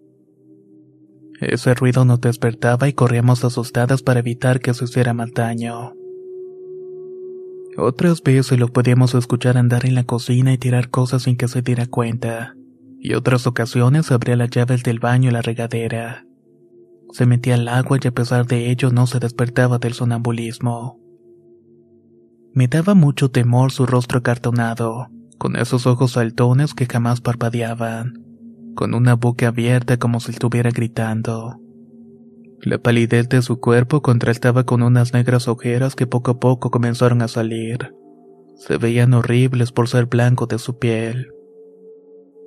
Ese 1.41 1.75
ruido 1.75 2.05
nos 2.05 2.21
despertaba 2.21 2.89
y 2.89 2.93
corríamos 2.93 3.45
asustadas 3.45 4.03
para 4.03 4.21
evitar 4.21 4.61
que 4.61 4.75
se 4.75 4.85
hiciera 4.85 5.15
mal 5.15 5.33
daño. 5.33 5.95
Otras 7.77 8.23
veces 8.23 8.59
lo 8.59 8.69
podíamos 8.69 9.15
escuchar 9.15 9.57
andar 9.57 9.85
en 9.85 9.97
la 9.97 10.05
cocina 10.05 10.53
y 10.53 10.59
tirar 10.59 10.91
cosas 10.91 11.25
sin 11.25 11.37
que 11.37 11.49
se 11.49 11.61
diera 11.61 11.87
cuenta, 11.87 12.55
y 13.01 13.15
otras 13.15 13.47
ocasiones 13.49 14.13
abría 14.13 14.37
las 14.37 14.51
llaves 14.51 14.85
del 14.85 15.01
baño 15.01 15.31
y 15.31 15.33
la 15.33 15.43
regadera. 15.43 16.25
Se 17.11 17.27
metía 17.27 17.55
al 17.55 17.67
agua 17.69 17.99
y 18.01 18.07
a 18.07 18.13
pesar 18.13 18.47
de 18.47 18.71
ello 18.71 18.91
no 18.91 19.07
se 19.07 19.19
despertaba 19.19 19.79
del 19.79 19.95
sonambulismo. 19.95 21.01
Me 22.53 22.69
daba 22.69 22.95
mucho 22.95 23.31
temor 23.31 23.73
su 23.73 23.87
rostro 23.87 24.21
acartonado, 24.21 25.09
con 25.39 25.57
esos 25.57 25.87
ojos 25.89 26.13
saltones 26.13 26.75
que 26.75 26.87
jamás 26.87 27.21
parpadeaban, 27.21 28.25
con 28.75 28.95
una 28.95 29.15
boca 29.15 29.49
abierta 29.49 29.99
como 29.99 30.21
si 30.21 30.33
estuviera 30.33 30.71
gritando. 30.71 31.61
La 32.61 32.79
palidez 32.79 33.29
de 33.29 33.43
su 33.43 33.61
cuerpo 33.61 34.01
contrastaba 34.01 34.65
con 34.65 34.83
unas 34.83 35.13
negras 35.13 35.49
ojeras 35.49 35.95
que 35.95 36.07
poco 36.07 36.33
a 36.33 36.41
poco 36.41 36.71
comenzaron 36.71 37.21
a 37.23 37.29
salir. 37.29 37.95
Se 38.57 38.79
veían 38.79 39.13
horribles 39.15 39.73
por 39.73 39.89
ser 39.89 40.07
blanco 40.07 40.47
de 40.47 40.59
su 40.59 40.79
piel. 40.79 41.29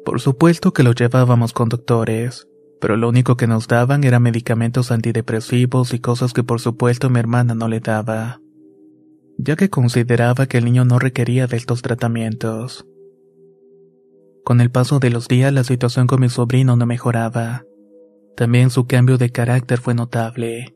Por 0.05 0.19
supuesto 0.19 0.73
que 0.73 0.83
lo 0.83 0.93
llevábamos 0.93 1.53
con 1.53 1.69
doctores, 1.69 2.47
pero 2.79 2.97
lo 2.97 3.09
único 3.09 3.37
que 3.37 3.47
nos 3.47 3.67
daban 3.67 4.03
eran 4.03 4.23
medicamentos 4.23 4.91
antidepresivos 4.91 5.93
y 5.93 5.99
cosas 5.99 6.33
que 6.33 6.43
por 6.43 6.61
supuesto 6.61 7.09
mi 7.09 7.19
hermana 7.19 7.55
no 7.55 7.67
le 7.67 7.79
daba, 7.79 8.39
ya 9.37 9.55
que 9.55 9.69
consideraba 9.69 10.47
que 10.47 10.57
el 10.57 10.65
niño 10.65 10.85
no 10.85 10.97
requería 10.97 11.47
de 11.47 11.57
estos 11.57 11.81
tratamientos. 11.81 12.87
Con 14.47 14.61
el 14.61 14.71
paso 14.71 14.99
de 14.99 15.09
los 15.09 15.27
días 15.27 15.51
la 15.51 15.65
situación 15.65 16.07
con 16.07 16.21
mi 16.21 16.29
sobrino 16.29 16.77
no 16.77 16.85
mejoraba. 16.85 17.65
También 18.37 18.69
su 18.69 18.87
cambio 18.87 19.17
de 19.17 19.29
carácter 19.29 19.81
fue 19.81 19.93
notable. 19.93 20.73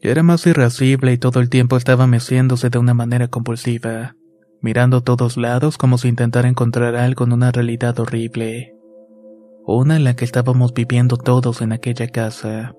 Era 0.00 0.22
más 0.22 0.46
irascible 0.46 1.12
y 1.12 1.18
todo 1.18 1.40
el 1.40 1.50
tiempo 1.50 1.76
estaba 1.76 2.06
meciéndose 2.06 2.70
de 2.70 2.78
una 2.78 2.94
manera 2.94 3.28
compulsiva, 3.28 4.16
mirando 4.62 4.96
a 4.96 5.00
todos 5.02 5.36
lados 5.36 5.76
como 5.76 5.98
si 5.98 6.08
intentara 6.08 6.48
encontrar 6.48 6.96
algo 6.96 7.26
en 7.26 7.34
una 7.34 7.52
realidad 7.52 8.00
horrible. 8.00 8.74
Una 9.66 9.96
en 9.96 10.04
la 10.04 10.16
que 10.16 10.24
estábamos 10.24 10.72
viviendo 10.72 11.18
todos 11.18 11.60
en 11.60 11.72
aquella 11.72 12.08
casa. 12.08 12.72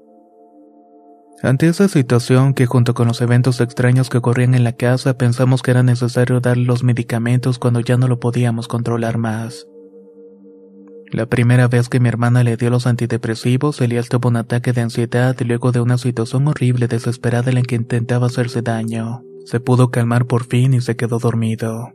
Ante 1.43 1.67
esa 1.67 1.89
situación 1.89 2.55
que 2.55 2.65
junto 2.65 2.95
con 2.95 3.07
los 3.07 3.21
eventos 3.21 3.61
extraños 3.61 4.09
que 4.09 4.17
ocurrían 4.17 4.55
en 4.55 4.63
la 4.63 4.73
casa 4.73 5.15
pensamos 5.15 5.61
que 5.61 5.69
era 5.69 5.83
necesario 5.83 6.39
darle 6.39 6.65
los 6.65 6.81
medicamentos 6.81 7.59
cuando 7.59 7.81
ya 7.81 7.97
no 7.97 8.07
lo 8.07 8.19
podíamos 8.19 8.67
controlar 8.67 9.19
más. 9.19 9.67
La 11.15 11.27
primera 11.27 11.69
vez 11.69 11.87
que 11.87 12.01
mi 12.01 12.09
hermana 12.09 12.43
le 12.43 12.57
dio 12.57 12.69
los 12.69 12.85
antidepresivos, 12.87 13.79
Elías 13.79 14.09
tuvo 14.09 14.27
un 14.27 14.35
ataque 14.35 14.73
de 14.73 14.81
ansiedad 14.81 15.33
luego 15.45 15.71
de 15.71 15.79
una 15.79 15.97
situación 15.97 16.45
horrible 16.45 16.89
desesperada 16.89 17.51
en 17.51 17.55
la 17.55 17.61
que 17.61 17.75
intentaba 17.75 18.27
hacerse 18.27 18.61
daño. 18.61 19.21
Se 19.45 19.61
pudo 19.61 19.91
calmar 19.91 20.25
por 20.25 20.43
fin 20.43 20.73
y 20.73 20.81
se 20.81 20.97
quedó 20.97 21.19
dormido. 21.19 21.93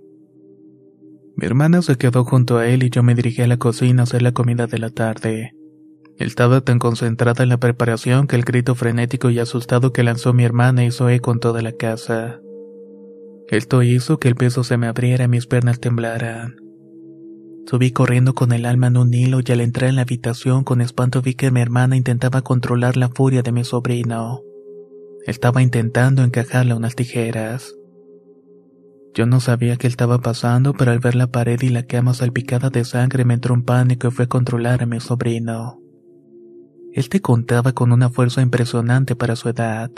Mi 1.37 1.45
hermana 1.45 1.83
se 1.83 1.97
quedó 1.97 2.25
junto 2.25 2.57
a 2.57 2.67
él 2.67 2.83
y 2.83 2.89
yo 2.89 3.03
me 3.03 3.15
dirigí 3.15 3.43
a 3.43 3.47
la 3.47 3.59
cocina 3.59 4.01
a 4.01 4.05
hacer 4.05 4.23
la 4.23 4.33
comida 4.33 4.67
de 4.67 4.79
la 4.79 4.89
tarde. 4.89 5.53
Estaba 6.17 6.63
tan 6.63 6.79
concentrada 6.79 7.43
en 7.43 7.51
la 7.51 7.59
preparación 7.59 8.27
que 8.27 8.37
el 8.37 8.45
grito 8.45 8.75
frenético 8.75 9.29
y 9.29 9.39
asustado 9.39 9.93
que 9.93 10.03
lanzó 10.03 10.33
mi 10.33 10.45
hermana 10.45 10.83
hizo 10.87 11.11
eco 11.11 11.33
en 11.33 11.41
toda 11.41 11.61
la 11.61 11.73
casa. 11.73 12.41
Esto 13.49 13.83
hizo 13.83 14.19
que 14.19 14.29
el 14.29 14.35
peso 14.35 14.65
se 14.65 14.79
me 14.79 14.87
abriera 14.87 15.25
y 15.25 15.29
mis 15.29 15.47
piernas 15.47 15.79
temblaran. 15.79 16.60
Subí 17.67 17.93
corriendo 17.93 18.35
con 18.35 18.53
el 18.53 18.67
alma 18.67 18.89
en 18.89 18.97
un 18.97 19.15
hilo 19.15 19.41
y 19.45 19.53
al 19.53 19.61
entrar 19.61 19.91
en 19.91 19.97
la 19.97 20.03
habitación 20.03 20.65
con 20.65 20.81
espanto 20.81 21.23
vi 21.23 21.35
que 21.35 21.51
mi 21.51 21.61
hermana 21.61 21.97
intentaba 21.97 22.43
controlar 22.43 22.97
la 22.97 23.09
furia 23.09 23.43
de 23.43 23.53
mi 23.53 23.65
sobrino. 23.65 24.43
Estaba 25.27 25.63
intentando 25.63 26.25
encajarle 26.25 26.75
unas 26.75 26.97
tijeras. 26.97 27.75
Yo 29.15 29.27
no 29.27 29.41
sabía 29.41 29.77
qué 29.77 29.87
estaba 29.87 30.19
pasando, 30.19 30.73
pero 30.73 30.93
al 30.93 31.01
ver 31.01 31.15
la 31.15 31.27
pared 31.27 31.61
y 31.63 31.69
la 31.69 31.85
cama 31.85 32.15
salpicada 32.15 32.71
de 32.71 32.85
sangre 32.85 33.25
me 33.25 33.35
entró 33.35 33.55
un 33.55 33.65
pánico 33.65 34.09
y 34.09 34.11
fue 34.11 34.25
a 34.25 34.29
controlar 34.29 34.83
a 34.83 34.87
mi 34.87 35.01
sobrino. 35.01 35.81
Él 36.93 37.09
te 37.09 37.21
contaba 37.21 37.73
con 37.73 37.93
una 37.93 38.11
fuerza 38.11 38.41
impresionante 38.41 39.15
para 39.17 39.37
su 39.37 39.49
edad. 39.49 39.91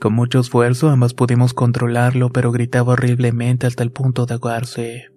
Con 0.00 0.14
mucho 0.14 0.40
esfuerzo 0.40 0.88
ambas 0.88 1.12
pudimos 1.12 1.52
controlarlo, 1.52 2.30
pero 2.30 2.52
gritaba 2.52 2.94
horriblemente 2.94 3.66
hasta 3.66 3.82
el 3.82 3.92
punto 3.92 4.24
de 4.24 4.34
ahogarse. 4.34 5.09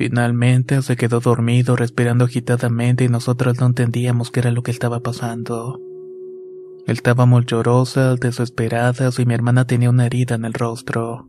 Finalmente 0.00 0.80
se 0.80 0.96
quedó 0.96 1.20
dormido 1.20 1.76
respirando 1.76 2.24
agitadamente 2.24 3.04
y 3.04 3.08
nosotros 3.08 3.60
no 3.60 3.66
entendíamos 3.66 4.30
qué 4.30 4.40
era 4.40 4.50
lo 4.50 4.62
que 4.62 4.70
estaba 4.70 5.00
pasando. 5.00 5.78
Estábamos 6.86 7.44
llorosas, 7.44 8.18
desesperadas 8.18 9.18
y 9.18 9.26
mi 9.26 9.34
hermana 9.34 9.66
tenía 9.66 9.90
una 9.90 10.06
herida 10.06 10.36
en 10.36 10.46
el 10.46 10.54
rostro, 10.54 11.28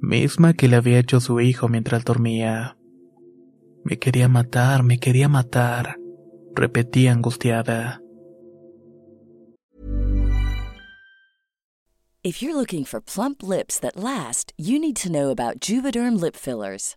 misma 0.00 0.54
que 0.54 0.66
le 0.66 0.74
había 0.74 0.98
hecho 0.98 1.20
su 1.20 1.38
hijo 1.38 1.68
mientras 1.68 2.04
dormía. 2.04 2.76
Me 3.84 4.00
quería 4.00 4.26
matar, 4.26 4.82
me 4.82 4.98
quería 4.98 5.28
matar, 5.28 5.96
repetía 6.56 7.12
angustiada. 7.12 8.02
If 12.24 12.42
you're 12.42 12.56
looking 12.56 12.84
for 12.84 13.00
plump 13.00 13.44
lips 13.44 13.78
that 13.78 13.96
last, 13.96 14.52
you 14.56 14.80
need 14.80 14.96
to 14.96 15.08
know 15.08 15.30
about 15.30 15.60
Juvederm 15.60 16.20
lip 16.20 16.34
fillers. 16.34 16.96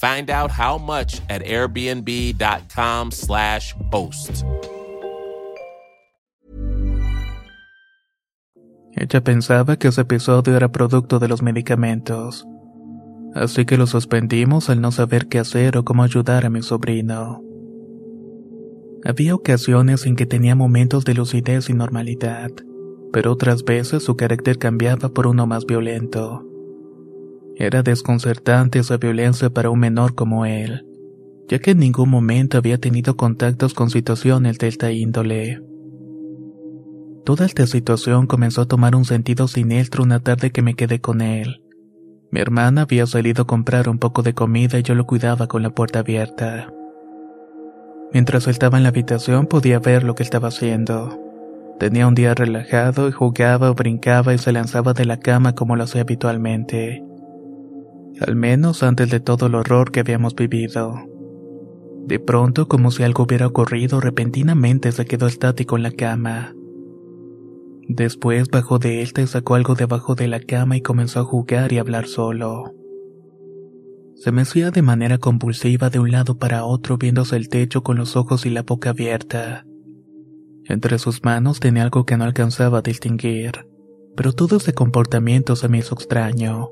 Find 0.00 0.30
out 0.30 0.50
how 0.50 0.78
much 0.78 1.20
at 1.28 1.42
airbnb.com/slash. 1.42 3.74
Ella 8.96 9.20
pensaba 9.22 9.76
que 9.76 9.88
ese 9.88 10.00
episodio 10.00 10.56
era 10.56 10.72
producto 10.72 11.18
de 11.18 11.28
los 11.28 11.42
medicamentos. 11.42 12.46
Así 13.34 13.66
que 13.66 13.76
lo 13.76 13.86
suspendimos 13.86 14.70
al 14.70 14.80
no 14.80 14.90
saber 14.90 15.28
qué 15.28 15.38
hacer 15.38 15.76
o 15.76 15.84
cómo 15.84 16.02
ayudar 16.02 16.46
a 16.46 16.50
mi 16.50 16.62
sobrino. 16.62 17.42
Había 19.04 19.34
ocasiones 19.34 20.06
en 20.06 20.16
que 20.16 20.24
tenía 20.26 20.54
momentos 20.54 21.04
de 21.04 21.12
lucidez 21.14 21.70
y 21.70 21.74
normalidad, 21.74 22.50
pero 23.12 23.32
otras 23.32 23.64
veces 23.64 24.02
su 24.02 24.16
carácter 24.16 24.58
cambiaba 24.58 25.10
por 25.10 25.26
uno 25.26 25.46
más 25.46 25.66
violento. 25.66 26.49
Era 27.60 27.82
desconcertante 27.82 28.78
esa 28.78 28.96
violencia 28.96 29.50
para 29.50 29.68
un 29.68 29.80
menor 29.80 30.14
como 30.14 30.46
él, 30.46 30.86
ya 31.46 31.58
que 31.58 31.72
en 31.72 31.80
ningún 31.80 32.08
momento 32.08 32.56
había 32.56 32.78
tenido 32.78 33.18
contactos 33.18 33.74
con 33.74 33.90
situaciones 33.90 34.58
de 34.58 34.68
esta 34.68 34.90
índole. 34.92 35.60
Toda 37.26 37.44
esta 37.44 37.66
situación 37.66 38.26
comenzó 38.26 38.62
a 38.62 38.66
tomar 38.66 38.96
un 38.96 39.04
sentido 39.04 39.46
siniestro 39.46 40.02
una 40.02 40.20
tarde 40.20 40.52
que 40.52 40.62
me 40.62 40.72
quedé 40.72 41.02
con 41.02 41.20
él. 41.20 41.62
Mi 42.30 42.40
hermana 42.40 42.82
había 42.82 43.06
salido 43.06 43.42
a 43.42 43.46
comprar 43.46 43.90
un 43.90 43.98
poco 43.98 44.22
de 44.22 44.32
comida 44.32 44.78
y 44.78 44.82
yo 44.82 44.94
lo 44.94 45.04
cuidaba 45.04 45.46
con 45.46 45.62
la 45.62 45.68
puerta 45.68 45.98
abierta. 45.98 46.72
Mientras 48.14 48.48
estaba 48.48 48.78
en 48.78 48.84
la 48.84 48.88
habitación 48.88 49.46
podía 49.46 49.80
ver 49.80 50.02
lo 50.04 50.14
que 50.14 50.22
estaba 50.22 50.48
haciendo. 50.48 51.20
Tenía 51.78 52.06
un 52.06 52.14
día 52.14 52.34
relajado 52.34 53.06
y 53.06 53.12
jugaba 53.12 53.70
o 53.70 53.74
brincaba 53.74 54.32
y 54.32 54.38
se 54.38 54.50
lanzaba 54.50 54.94
de 54.94 55.04
la 55.04 55.18
cama 55.18 55.54
como 55.54 55.76
lo 55.76 55.84
hacía 55.84 56.00
habitualmente. 56.00 57.04
Al 58.18 58.36
menos 58.36 58.82
antes 58.82 59.10
de 59.10 59.20
todo 59.20 59.46
el 59.46 59.54
horror 59.54 59.92
que 59.92 60.00
habíamos 60.00 60.34
vivido. 60.34 60.94
De 62.06 62.18
pronto, 62.18 62.66
como 62.66 62.90
si 62.90 63.02
algo 63.02 63.24
hubiera 63.24 63.46
ocurrido, 63.46 64.00
repentinamente 64.00 64.90
se 64.92 65.04
quedó 65.04 65.26
estático 65.26 65.76
en 65.76 65.84
la 65.84 65.92
cama. 65.92 66.54
Después 67.88 68.48
bajó 68.48 68.78
de 68.78 69.02
él 69.02 69.12
y 69.16 69.26
sacó 69.26 69.54
algo 69.54 69.74
debajo 69.74 70.14
de 70.14 70.28
la 70.28 70.40
cama 70.40 70.76
y 70.76 70.80
comenzó 70.80 71.20
a 71.20 71.24
jugar 71.24 71.72
y 71.72 71.78
hablar 71.78 72.06
solo. 72.06 72.74
Se 74.16 74.32
mecía 74.32 74.70
de 74.70 74.82
manera 74.82 75.18
convulsiva 75.18 75.88
de 75.88 75.98
un 75.98 76.10
lado 76.10 76.38
para 76.38 76.64
otro 76.64 76.98
viéndose 76.98 77.36
el 77.36 77.48
techo 77.48 77.82
con 77.82 77.96
los 77.96 78.16
ojos 78.16 78.44
y 78.44 78.50
la 78.50 78.62
boca 78.62 78.90
abierta. 78.90 79.64
Entre 80.66 80.98
sus 80.98 81.24
manos 81.24 81.58
tenía 81.58 81.82
algo 81.82 82.04
que 82.04 82.16
no 82.16 82.24
alcanzaba 82.24 82.78
a 82.78 82.82
distinguir, 82.82 83.66
pero 84.16 84.32
todo 84.32 84.58
ese 84.58 84.74
comportamiento 84.74 85.56
se 85.56 85.68
me 85.68 85.78
hizo 85.78 85.94
extraño. 85.94 86.70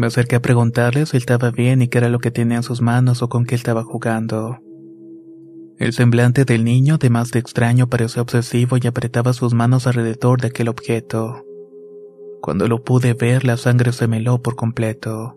Me 0.00 0.06
acerqué 0.06 0.36
a 0.36 0.40
preguntarle 0.40 1.04
si 1.04 1.18
estaba 1.18 1.50
bien 1.50 1.82
y 1.82 1.88
qué 1.88 1.98
era 1.98 2.08
lo 2.08 2.20
que 2.20 2.30
tenía 2.30 2.56
en 2.56 2.62
sus 2.62 2.80
manos 2.80 3.20
o 3.20 3.28
con 3.28 3.44
qué 3.44 3.54
estaba 3.54 3.84
jugando. 3.84 4.56
El 5.76 5.92
semblante 5.92 6.46
del 6.46 6.64
niño, 6.64 6.96
de 6.96 7.10
más 7.10 7.32
de 7.32 7.38
extraño, 7.38 7.86
parecía 7.86 8.22
obsesivo 8.22 8.78
y 8.82 8.86
apretaba 8.86 9.34
sus 9.34 9.52
manos 9.52 9.86
alrededor 9.86 10.40
de 10.40 10.48
aquel 10.48 10.68
objeto. 10.68 11.44
Cuando 12.40 12.66
lo 12.66 12.82
pude 12.82 13.12
ver, 13.12 13.44
la 13.44 13.58
sangre 13.58 13.92
se 13.92 14.08
meló 14.08 14.40
por 14.40 14.56
completo. 14.56 15.36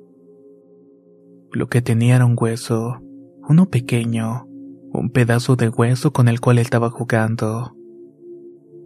Lo 1.51 1.67
que 1.67 1.81
tenía 1.81 2.15
era 2.15 2.25
un 2.25 2.37
hueso, 2.39 3.01
uno 3.49 3.69
pequeño, 3.69 4.45
un 4.93 5.09
pedazo 5.09 5.57
de 5.57 5.67
hueso 5.67 6.13
con 6.13 6.29
el 6.29 6.39
cual 6.39 6.57
estaba 6.57 6.89
jugando. 6.89 7.75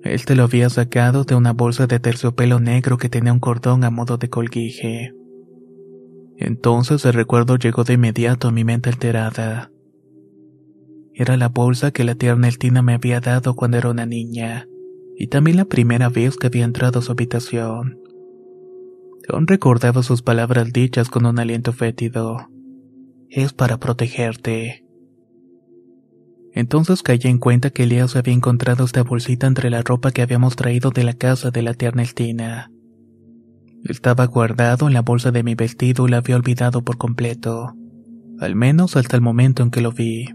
Él 0.02 0.26
te 0.26 0.36
lo 0.36 0.46
había 0.46 0.72
sacado 0.72 1.24
de 1.24 1.36
una 1.36 1.54
bolsa 1.54 1.86
de 1.86 2.00
terciopelo 2.00 2.60
negro 2.60 2.98
que 2.98 3.10
tenía 3.10 3.32
un 3.32 3.40
cordón 3.40 3.84
a 3.84 3.92
modo 3.92 4.18
de 4.18 4.28
colguije. 4.28 5.14
Entonces 6.38 7.04
el 7.06 7.14
recuerdo 7.14 7.58
llegó 7.58 7.84
de 7.84 7.94
inmediato 7.94 8.48
a 8.48 8.52
mi 8.52 8.64
mente 8.64 8.90
alterada. 8.90 9.72
Era 11.14 11.36
la 11.36 11.50
bolsa 11.50 11.90
que 11.92 12.04
la 12.04 12.14
tierna 12.14 12.48
Eltina 12.48 12.84
me 12.84 12.94
había 12.94 13.20
dado 13.20 13.56
cuando 13.56 13.78
era 13.78 13.90
una 13.90 14.06
niña, 14.06 14.68
y 15.18 15.28
también 15.28 15.58
la 15.58 15.66
primera 15.66 16.10
vez 16.10 16.38
que 16.38 16.46
había 16.48 16.64
entrado 16.64 17.00
a 17.00 17.02
su 17.02 17.12
habitación. 17.12 18.00
Aún 19.28 19.48
recordaba 19.48 20.04
sus 20.04 20.22
palabras 20.22 20.72
dichas 20.72 21.10
con 21.10 21.26
un 21.26 21.40
aliento 21.40 21.74
fétido. 21.74 22.50
Es 23.30 23.52
para 23.52 23.78
protegerte. 23.78 24.86
Entonces 26.54 27.02
caí 27.02 27.20
en 27.24 27.40
cuenta 27.40 27.72
que 27.72 27.84
Elías 27.84 28.16
había 28.16 28.34
encontrado 28.34 28.86
esta 28.86 29.04
bolsita 29.04 29.48
entre 29.48 29.70
la 29.70 29.82
ropa 29.82 30.12
que 30.12 30.22
habíamos 30.22 30.56
traído 30.56 30.92
de 30.92 31.04
la 31.04 31.14
casa 31.14 31.52
de 31.52 31.62
la 31.64 31.74
tierna 31.74 32.04
Eltina. 32.04 32.72
Estaba 33.88 34.26
guardado 34.26 34.88
en 34.88 34.94
la 34.94 35.02
bolsa 35.02 35.32
de 35.32 35.44
mi 35.44 35.56
vestido 35.56 36.08
y 36.08 36.12
la 36.12 36.18
había 36.18 36.36
olvidado 36.36 36.84
por 36.84 36.98
completo, 36.98 37.74
al 38.42 38.54
menos 38.54 38.98
hasta 38.98 39.16
el 39.16 39.22
momento 39.22 39.64
en 39.64 39.72
que 39.72 39.80
lo 39.80 39.94
vi. 39.94 40.26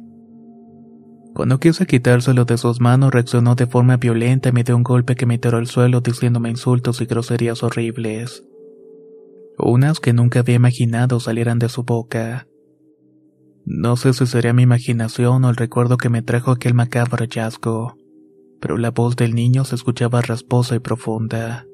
Cuando 1.35 1.61
quise 1.61 1.85
quitárselo 1.85 2.47
de 2.47 2.56
sus 2.56 2.80
manos 2.80 3.12
reaccionó 3.12 3.54
de 3.54 3.66
forma 3.66 3.99
violenta 3.99 4.49
y 4.49 4.52
me 4.52 4.64
dio 4.64 4.75
un 4.75 4.82
golpe 4.82 5.16
que 5.16 5.26
me 5.26 5.37
tiró 5.37 5.59
al 5.59 5.66
suelo 5.66 6.00
diciéndome 6.00 6.49
insultos 6.49 7.02
y 7.02 7.04
groserías 7.04 7.62
horribles. 7.62 8.42
Unas 9.59 10.00
que 10.00 10.14
nunca 10.14 10.40
había 10.40 10.55
imaginado 10.55 11.20
salieran 11.20 11.59
de 11.59 11.68
su 11.68 11.83
boca. 11.83 12.46
No 13.66 13.96
sé 13.96 14.14
si 14.14 14.27
sería 14.27 14.55
mi 14.55 14.62
imaginación 14.62 15.44
o 15.44 15.50
el 15.50 15.57
recuerdo 15.57 15.98
que 15.98 16.09
me 16.09 16.22
trajo 16.22 16.53
aquel 16.53 16.72
macabro 16.72 17.18
hallazgo, 17.18 17.98
pero 18.62 18.79
la 18.79 18.92
voz 18.92 19.14
del 19.14 19.35
niño 19.35 19.66
se 19.66 19.74
escuchaba 19.74 20.22
rasposa 20.22 20.74
y 20.74 20.79
profunda. 20.79 21.66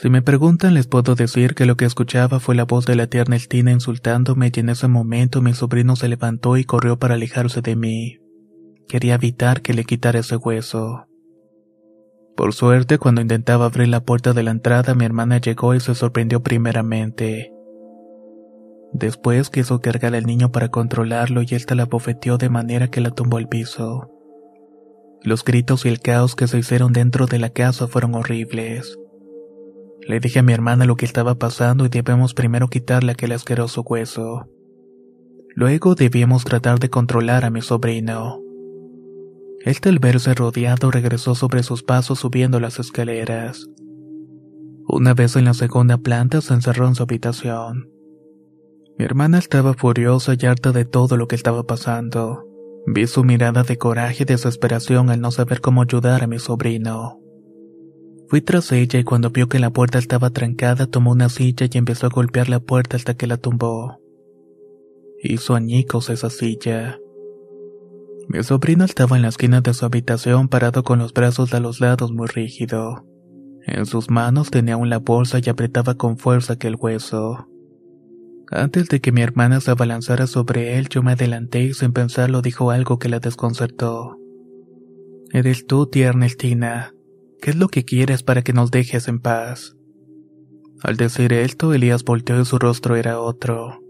Si 0.00 0.10
me 0.10 0.22
preguntan 0.22 0.74
les 0.74 0.86
puedo 0.86 1.16
decir 1.16 1.56
que 1.56 1.66
lo 1.66 1.76
que 1.76 1.84
escuchaba 1.84 2.38
fue 2.38 2.54
la 2.54 2.62
voz 2.64 2.86
de 2.86 2.94
la 2.94 3.08
tierna 3.08 3.34
Estina 3.34 3.72
insultándome 3.72 4.52
y 4.54 4.60
en 4.60 4.68
ese 4.68 4.86
momento 4.86 5.42
mi 5.42 5.54
sobrino 5.54 5.96
se 5.96 6.08
levantó 6.08 6.56
y 6.56 6.62
corrió 6.62 7.00
para 7.00 7.14
alejarse 7.14 7.62
de 7.62 7.74
mí. 7.74 8.18
Quería 8.86 9.16
evitar 9.16 9.60
que 9.60 9.74
le 9.74 9.82
quitara 9.82 10.20
ese 10.20 10.36
hueso. 10.36 11.08
Por 12.36 12.54
suerte, 12.54 12.98
cuando 12.98 13.22
intentaba 13.22 13.64
abrir 13.64 13.88
la 13.88 14.04
puerta 14.04 14.32
de 14.34 14.44
la 14.44 14.52
entrada, 14.52 14.94
mi 14.94 15.04
hermana 15.04 15.40
llegó 15.40 15.74
y 15.74 15.80
se 15.80 15.96
sorprendió 15.96 16.44
primeramente. 16.44 17.52
Después 18.92 19.50
quiso 19.50 19.80
cargar 19.80 20.14
al 20.14 20.26
niño 20.26 20.52
para 20.52 20.68
controlarlo 20.68 21.42
y 21.42 21.56
ésta 21.56 21.74
la 21.74 21.86
bofeteó 21.86 22.38
de 22.38 22.50
manera 22.50 22.86
que 22.86 23.00
la 23.00 23.10
tumbó 23.10 23.38
al 23.38 23.48
piso. 23.48 24.12
Los 25.24 25.42
gritos 25.42 25.84
y 25.86 25.88
el 25.88 25.98
caos 25.98 26.36
que 26.36 26.46
se 26.46 26.56
hicieron 26.58 26.92
dentro 26.92 27.26
de 27.26 27.40
la 27.40 27.50
casa 27.50 27.88
fueron 27.88 28.14
horribles. 28.14 28.96
Le 30.08 30.20
dije 30.20 30.38
a 30.38 30.42
mi 30.42 30.54
hermana 30.54 30.86
lo 30.86 30.96
que 30.96 31.04
estaba 31.04 31.34
pasando 31.34 31.84
y 31.84 31.90
debemos 31.90 32.32
primero 32.32 32.68
quitarle 32.68 33.12
aquel 33.12 33.30
asqueroso 33.32 33.82
hueso. 33.82 34.48
Luego 35.54 35.94
debíamos 35.94 36.44
tratar 36.44 36.78
de 36.78 36.88
controlar 36.88 37.44
a 37.44 37.50
mi 37.50 37.60
sobrino. 37.60 38.40
Este 39.66 39.90
al 39.90 39.98
verse 39.98 40.32
rodeado 40.32 40.90
regresó 40.90 41.34
sobre 41.34 41.62
sus 41.62 41.82
pasos 41.82 42.20
subiendo 42.20 42.58
las 42.58 42.78
escaleras. 42.78 43.68
Una 44.88 45.12
vez 45.12 45.36
en 45.36 45.44
la 45.44 45.52
segunda 45.52 45.98
planta 45.98 46.40
se 46.40 46.54
encerró 46.54 46.88
en 46.88 46.94
su 46.94 47.02
habitación. 47.02 47.90
Mi 48.98 49.04
hermana 49.04 49.36
estaba 49.36 49.74
furiosa 49.74 50.32
y 50.40 50.46
harta 50.46 50.72
de 50.72 50.86
todo 50.86 51.18
lo 51.18 51.28
que 51.28 51.36
estaba 51.36 51.64
pasando. 51.64 52.46
Vi 52.86 53.06
su 53.06 53.24
mirada 53.24 53.62
de 53.62 53.76
coraje 53.76 54.22
y 54.22 54.24
desesperación 54.24 55.10
al 55.10 55.20
no 55.20 55.32
saber 55.32 55.60
cómo 55.60 55.82
ayudar 55.82 56.22
a 56.22 56.26
mi 56.26 56.38
sobrino. 56.38 57.20
Fui 58.28 58.42
tras 58.42 58.72
ella 58.72 58.98
y 58.98 59.04
cuando 59.04 59.30
vio 59.30 59.48
que 59.48 59.58
la 59.58 59.70
puerta 59.70 59.98
estaba 59.98 60.30
trancada 60.30 60.86
tomó 60.86 61.12
una 61.12 61.30
silla 61.30 61.66
y 61.72 61.78
empezó 61.78 62.06
a 62.06 62.10
golpear 62.10 62.50
la 62.50 62.60
puerta 62.60 62.96
hasta 62.96 63.14
que 63.14 63.26
la 63.26 63.38
tumbó. 63.38 64.00
Hizo 65.22 65.54
añicos 65.54 66.10
esa 66.10 66.28
silla. 66.28 66.98
Mi 68.28 68.42
sobrino 68.42 68.84
estaba 68.84 69.16
en 69.16 69.22
la 69.22 69.28
esquina 69.28 69.62
de 69.62 69.72
su 69.72 69.86
habitación 69.86 70.48
parado 70.48 70.82
con 70.82 70.98
los 70.98 71.14
brazos 71.14 71.54
a 71.54 71.60
los 71.60 71.80
lados 71.80 72.12
muy 72.12 72.26
rígido. 72.26 73.06
En 73.66 73.86
sus 73.86 74.10
manos 74.10 74.50
tenía 74.50 74.76
la 74.76 74.98
bolsa 74.98 75.40
y 75.42 75.48
apretaba 75.48 75.94
con 75.94 76.18
fuerza 76.18 76.54
aquel 76.54 76.76
hueso. 76.78 77.48
Antes 78.50 78.88
de 78.88 79.00
que 79.00 79.12
mi 79.12 79.22
hermana 79.22 79.60
se 79.60 79.70
abalanzara 79.70 80.26
sobre 80.26 80.78
él, 80.78 80.88
yo 80.90 81.02
me 81.02 81.12
adelanté 81.12 81.62
y 81.62 81.72
sin 81.72 81.92
pensarlo 81.92 82.42
dijo 82.42 82.70
algo 82.70 82.98
que 82.98 83.08
la 83.08 83.20
desconcertó. 83.20 84.18
Eres 85.32 85.66
tú, 85.66 85.86
tierna 85.86 86.26
Estina. 86.26 86.94
¿Qué 87.40 87.50
es 87.50 87.56
lo 87.56 87.68
que 87.68 87.84
quieres 87.84 88.22
para 88.22 88.42
que 88.42 88.52
nos 88.52 88.70
dejes 88.70 89.06
en 89.08 89.20
paz? 89.20 89.76
Al 90.82 90.96
decir 90.96 91.32
esto, 91.32 91.72
Elías 91.72 92.04
volteó 92.04 92.40
y 92.40 92.44
su 92.44 92.58
rostro 92.58 92.96
era 92.96 93.20
otro. 93.20 93.80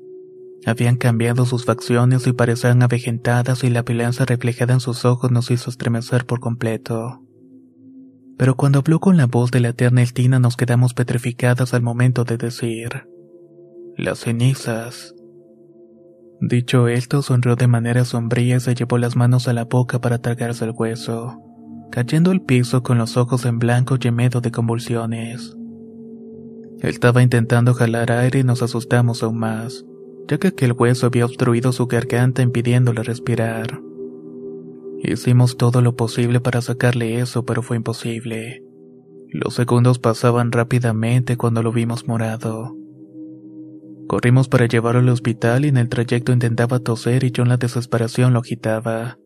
Habían 0.66 0.96
cambiado 0.96 1.46
sus 1.46 1.64
facciones 1.64 2.26
y 2.26 2.32
parecían 2.32 2.82
avejentadas 2.82 3.64
y 3.64 3.70
la 3.70 3.82
violencia 3.82 4.26
reflejada 4.26 4.74
en 4.74 4.80
sus 4.80 5.04
ojos 5.04 5.30
nos 5.30 5.50
hizo 5.50 5.70
estremecer 5.70 6.26
por 6.26 6.40
completo. 6.40 7.22
Pero 8.36 8.54
cuando 8.56 8.80
habló 8.80 9.00
con 9.00 9.16
la 9.16 9.26
voz 9.26 9.50
de 9.50 9.60
la 9.60 9.70
eterna 9.70 10.02
Eltina 10.02 10.38
nos 10.38 10.56
quedamos 10.56 10.94
petrificadas 10.94 11.74
al 11.74 11.82
momento 11.82 12.24
de 12.24 12.36
decir, 12.36 13.08
las 13.96 14.20
cenizas. 14.20 15.14
Dicho 16.40 16.86
esto, 16.86 17.22
sonrió 17.22 17.56
de 17.56 17.66
manera 17.66 18.04
sombría 18.04 18.56
y 18.56 18.60
se 18.60 18.74
llevó 18.74 18.98
las 18.98 19.16
manos 19.16 19.48
a 19.48 19.54
la 19.54 19.64
boca 19.64 20.00
para 20.00 20.18
tragarse 20.18 20.64
el 20.64 20.72
hueso 20.74 21.47
cayendo 21.90 22.30
al 22.30 22.42
piso 22.42 22.82
con 22.82 22.98
los 22.98 23.16
ojos 23.16 23.44
en 23.44 23.58
blanco 23.58 23.96
y 24.02 24.10
medio 24.10 24.40
de 24.40 24.50
convulsiones. 24.50 25.56
Estaba 26.80 27.22
intentando 27.22 27.74
jalar 27.74 28.12
aire 28.12 28.40
y 28.40 28.44
nos 28.44 28.62
asustamos 28.62 29.22
aún 29.22 29.38
más, 29.38 29.84
ya 30.28 30.38
que 30.38 30.48
aquel 30.48 30.72
hueso 30.72 31.06
había 31.06 31.24
obstruido 31.24 31.72
su 31.72 31.86
garganta 31.86 32.42
impidiéndole 32.42 33.02
respirar. 33.02 33.80
Hicimos 35.02 35.56
todo 35.56 35.80
lo 35.80 35.96
posible 35.96 36.40
para 36.40 36.60
sacarle 36.60 37.20
eso, 37.20 37.44
pero 37.44 37.62
fue 37.62 37.76
imposible. 37.76 38.62
Los 39.30 39.54
segundos 39.54 39.98
pasaban 39.98 40.52
rápidamente 40.52 41.36
cuando 41.36 41.62
lo 41.62 41.72
vimos 41.72 42.06
morado. 42.06 42.76
Corrimos 44.08 44.48
para 44.48 44.66
llevarlo 44.66 45.00
al 45.00 45.08
hospital 45.10 45.66
y 45.66 45.68
en 45.68 45.76
el 45.76 45.88
trayecto 45.88 46.32
intentaba 46.32 46.78
toser 46.78 47.24
y 47.24 47.30
yo 47.30 47.42
en 47.42 47.50
la 47.50 47.58
desesperación 47.58 48.32
lo 48.32 48.40
agitaba. 48.40 49.18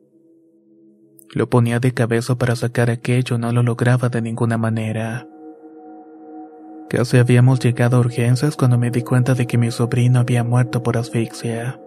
Lo 1.35 1.49
ponía 1.49 1.81
de 1.81 1.95
cabeza 1.95 2.37
para 2.37 2.57
sacar 2.57 2.91
aquello, 2.91 3.39
no 3.39 3.53
lo 3.53 3.63
lograba 3.63 4.11
de 4.11 4.21
ninguna 4.21 4.59
manera. 4.59 5.27
Casi 6.91 7.17
habíamos 7.17 7.59
llegado 7.59 7.97
a 7.97 8.01
urgencias 8.01 8.55
cuando 8.55 8.77
me 8.77 8.91
di 8.91 9.01
cuenta 9.01 9.33
de 9.33 9.47
que 9.47 9.57
mi 9.57 9.71
sobrino 9.71 10.21
había 10.21 10.45
muerto 10.45 10.83
por 10.83 10.99
asfixia. 10.99 11.81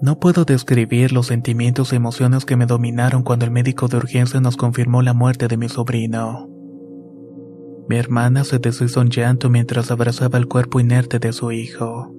No 0.00 0.18
puedo 0.18 0.46
describir 0.46 1.12
los 1.12 1.26
sentimientos 1.26 1.92
y 1.92 1.96
emociones 1.96 2.46
que 2.46 2.56
me 2.56 2.64
dominaron 2.64 3.22
cuando 3.22 3.44
el 3.44 3.50
médico 3.50 3.88
de 3.88 3.98
urgencia 3.98 4.40
nos 4.40 4.56
confirmó 4.56 5.02
la 5.02 5.12
muerte 5.12 5.46
de 5.46 5.58
mi 5.58 5.68
sobrino. 5.68 6.48
Mi 7.90 7.98
hermana 7.98 8.44
se 8.44 8.58
deshizo 8.58 9.02
en 9.02 9.10
llanto 9.10 9.50
mientras 9.50 9.90
abrazaba 9.90 10.38
el 10.38 10.48
cuerpo 10.48 10.80
inerte 10.80 11.18
de 11.18 11.34
su 11.34 11.52
hijo. 11.52 12.10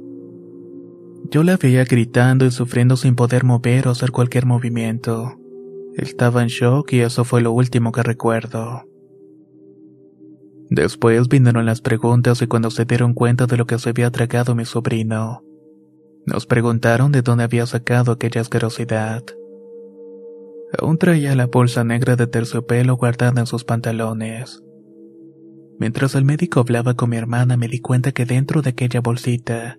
Yo 1.32 1.42
la 1.42 1.58
veía 1.58 1.84
gritando 1.84 2.46
y 2.46 2.52
sufriendo 2.52 2.96
sin 2.96 3.16
poder 3.16 3.44
mover 3.44 3.88
o 3.88 3.92
hacer 3.92 4.12
cualquier 4.12 4.46
movimiento. 4.46 5.40
Estaba 5.96 6.42
en 6.42 6.48
shock 6.48 6.94
y 6.94 7.02
eso 7.02 7.24
fue 7.24 7.42
lo 7.42 7.52
último 7.52 7.92
que 7.92 8.04
recuerdo. 8.04 8.84
Después 10.70 11.28
vinieron 11.28 11.66
las 11.66 11.82
preguntas 11.82 12.42
y 12.42 12.48
cuando 12.48 12.72
se 12.72 12.86
dieron 12.86 13.14
cuenta 13.14 13.46
de 13.46 13.58
lo 13.58 13.68
que 13.68 13.78
se 13.78 13.90
había 13.90 14.10
tragado 14.10 14.56
mi 14.56 14.66
sobrino, 14.66 15.44
nos 16.26 16.48
preguntaron 16.48 17.12
de 17.12 17.22
dónde 17.22 17.44
había 17.44 17.66
sacado 17.68 18.12
aquella 18.12 18.42
asquerosidad. 18.42 19.24
Aún 20.80 20.98
traía 20.98 21.36
la 21.36 21.46
bolsa 21.46 21.84
negra 21.84 22.16
de 22.16 22.26
terciopelo 22.26 22.96
guardada 22.96 23.42
en 23.42 23.46
sus 23.46 23.64
pantalones. 23.64 24.64
Mientras 25.80 26.16
el 26.16 26.26
médico 26.26 26.62
hablaba 26.62 26.96
con 26.96 27.12
mi 27.12 27.18
hermana 27.18 27.58
me 27.58 27.68
di 27.68 27.80
cuenta 27.80 28.12
que 28.12 28.26
dentro 28.26 28.64
de 28.64 28.72
aquella 28.72 29.02
bolsita 29.02 29.78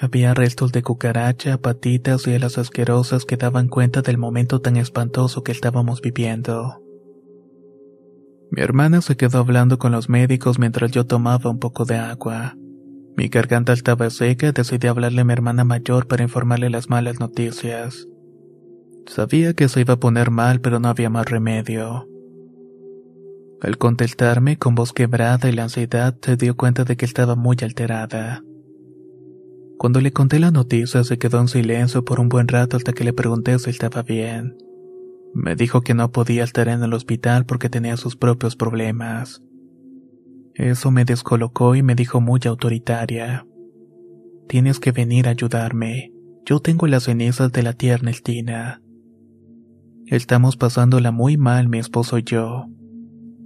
había 0.00 0.34
restos 0.34 0.72
de 0.72 0.82
cucaracha, 0.82 1.58
patitas 1.58 2.26
y 2.26 2.34
alas 2.34 2.58
asquerosas 2.58 3.24
que 3.24 3.36
daban 3.36 3.68
cuenta 3.68 4.02
del 4.02 4.18
momento 4.18 4.60
tan 4.60 4.76
espantoso 4.76 5.42
que 5.42 5.52
estábamos 5.52 6.00
viviendo. 6.00 6.82
Mi 8.50 8.62
hermana 8.62 9.02
se 9.02 9.16
quedó 9.16 9.38
hablando 9.38 9.78
con 9.78 9.92
los 9.92 10.08
médicos 10.08 10.58
mientras 10.58 10.90
yo 10.90 11.06
tomaba 11.06 11.50
un 11.50 11.58
poco 11.58 11.84
de 11.84 11.96
agua. 11.96 12.56
Mi 13.16 13.28
garganta 13.28 13.72
estaba 13.72 14.10
seca 14.10 14.52
decidí 14.52 14.88
hablarle 14.88 15.20
a 15.20 15.24
mi 15.24 15.32
hermana 15.32 15.64
mayor 15.64 16.06
para 16.06 16.24
informarle 16.24 16.70
las 16.70 16.88
malas 16.90 17.20
noticias. 17.20 18.08
Sabía 19.06 19.54
que 19.54 19.68
se 19.68 19.80
iba 19.80 19.94
a 19.94 20.00
poner 20.00 20.30
mal, 20.30 20.60
pero 20.60 20.80
no 20.80 20.88
había 20.88 21.10
más 21.10 21.26
remedio. 21.26 22.08
Al 23.60 23.78
contestarme 23.78 24.58
con 24.58 24.74
voz 24.74 24.92
quebrada 24.92 25.48
y 25.48 25.52
la 25.52 25.64
ansiedad, 25.64 26.16
se 26.20 26.36
dio 26.36 26.56
cuenta 26.56 26.84
de 26.84 26.96
que 26.96 27.04
estaba 27.04 27.36
muy 27.36 27.56
alterada. 27.62 28.42
Cuando 29.78 30.00
le 30.00 30.12
conté 30.12 30.38
la 30.38 30.50
noticia, 30.50 31.02
se 31.04 31.18
quedó 31.18 31.40
en 31.40 31.48
silencio 31.48 32.04
por 32.04 32.20
un 32.20 32.28
buen 32.28 32.48
rato 32.48 32.76
hasta 32.76 32.92
que 32.92 33.04
le 33.04 33.12
pregunté 33.12 33.58
si 33.58 33.70
estaba 33.70 34.02
bien. 34.02 34.56
Me 35.34 35.56
dijo 35.56 35.80
que 35.80 35.94
no 35.94 36.12
podía 36.12 36.44
estar 36.44 36.68
en 36.68 36.82
el 36.82 36.92
hospital 36.92 37.44
porque 37.44 37.68
tenía 37.68 37.96
sus 37.96 38.16
propios 38.16 38.54
problemas. 38.54 39.42
Eso 40.54 40.92
me 40.92 41.04
descolocó 41.04 41.74
y 41.74 41.82
me 41.82 41.96
dijo 41.96 42.20
muy 42.20 42.40
autoritaria. 42.46 43.44
Tienes 44.48 44.78
que 44.78 44.92
venir 44.92 45.26
a 45.26 45.32
ayudarme. 45.32 46.12
Yo 46.46 46.60
tengo 46.60 46.86
las 46.86 47.04
cenizas 47.04 47.50
de 47.50 47.62
la 47.64 47.72
tía 47.72 47.94
Ernestina. 47.94 48.80
Estamos 50.06 50.56
pasándola 50.56 51.10
muy 51.10 51.36
mal 51.36 51.68
mi 51.68 51.78
esposo 51.78 52.18
y 52.18 52.22
yo. 52.22 52.66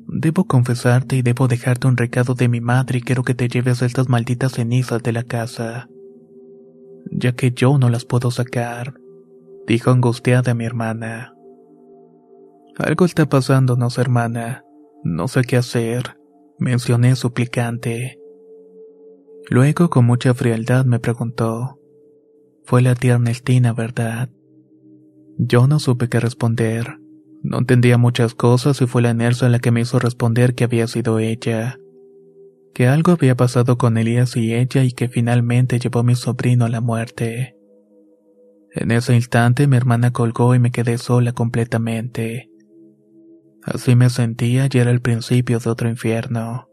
Debo 0.09 0.47
confesarte 0.47 1.17
y 1.17 1.23
debo 1.23 1.49
dejarte 1.49 1.87
un 1.87 1.97
recado 1.97 2.35
de 2.35 2.49
mi 2.49 2.61
madre 2.61 2.99
y 2.99 3.03
quiero 3.03 3.23
que 3.23 3.35
te 3.35 3.49
lleves 3.49 3.81
estas 3.81 4.09
malditas 4.09 4.53
cenizas 4.53 5.03
de 5.03 5.13
la 5.13 5.23
casa. 5.23 5.89
Ya 7.11 7.33
que 7.33 7.53
yo 7.53 7.79
no 7.79 7.89
las 7.89 8.05
puedo 8.05 8.31
sacar, 8.31 8.95
dijo 9.67 9.91
angustiada 9.91 10.55
mi 10.55 10.65
hermana. 10.65 11.35
Algo 12.77 13.05
está 13.05 13.29
pasándonos, 13.29 13.99
hermana. 13.99 14.65
No 15.05 15.29
sé 15.29 15.43
qué 15.43 15.57
hacer 15.57 16.19
mencioné 16.59 17.15
suplicante. 17.17 18.19
Luego, 19.49 19.89
con 19.89 20.05
mucha 20.05 20.35
frialdad, 20.35 20.85
me 20.85 20.99
preguntó, 20.99 21.79
Fue 22.65 22.83
la 22.83 22.95
tía 22.95 23.15
Ernestina, 23.15 23.73
¿verdad? 23.73 24.29
Yo 25.39 25.67
no 25.67 25.79
supe 25.79 26.09
qué 26.09 26.21
responder. 26.21 26.99
No 27.43 27.59
entendía 27.59 27.97
muchas 27.97 28.35
cosas 28.35 28.81
y 28.83 28.87
fue 28.87 29.01
la 29.01 29.11
inercia 29.11 29.49
la 29.49 29.61
que 29.61 29.71
me 29.71 29.81
hizo 29.81 29.99
responder 29.99 30.55
que 30.55 30.65
había 30.65 30.87
sido 30.87 31.19
ella. 31.19 31.79
Que 32.79 32.87
algo 32.87 33.11
había 33.11 33.35
pasado 33.35 33.77
con 33.77 33.99
Elías 33.99 34.37
y 34.37 34.55
ella 34.55 34.85
y 34.85 34.93
que 34.93 35.09
finalmente 35.09 35.81
llevó 35.81 35.99
a 35.99 36.05
mi 36.05 36.15
sobrino 36.15 36.65
a 36.65 36.69
la 36.69 36.81
muerte. 36.81 37.57
En 38.71 38.93
ese 38.93 39.17
instante 39.17 39.67
mi 39.67 39.77
hermana 39.77 40.13
colgó 40.13 40.55
y 40.55 40.61
me 40.61 40.71
quedé 40.71 40.97
sola 40.97 41.33
completamente. 41.33 42.49
Así 43.65 43.97
me 43.97 44.11
sentía 44.11 44.69
y 44.73 44.79
era 44.79 44.93
el 44.93 45.01
principio 45.01 45.59
de 45.59 45.69
otro 45.69 45.89
infierno. 45.89 46.69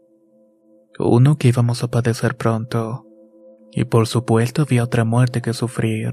Uno 1.00 1.38
que 1.38 1.48
íbamos 1.48 1.82
a 1.82 1.88
padecer 1.88 2.36
pronto. 2.36 3.04
Y 3.72 3.86
por 3.86 4.06
supuesto 4.06 4.62
había 4.62 4.84
otra 4.84 5.04
muerte 5.04 5.42
que 5.42 5.54
sufrir. 5.54 6.12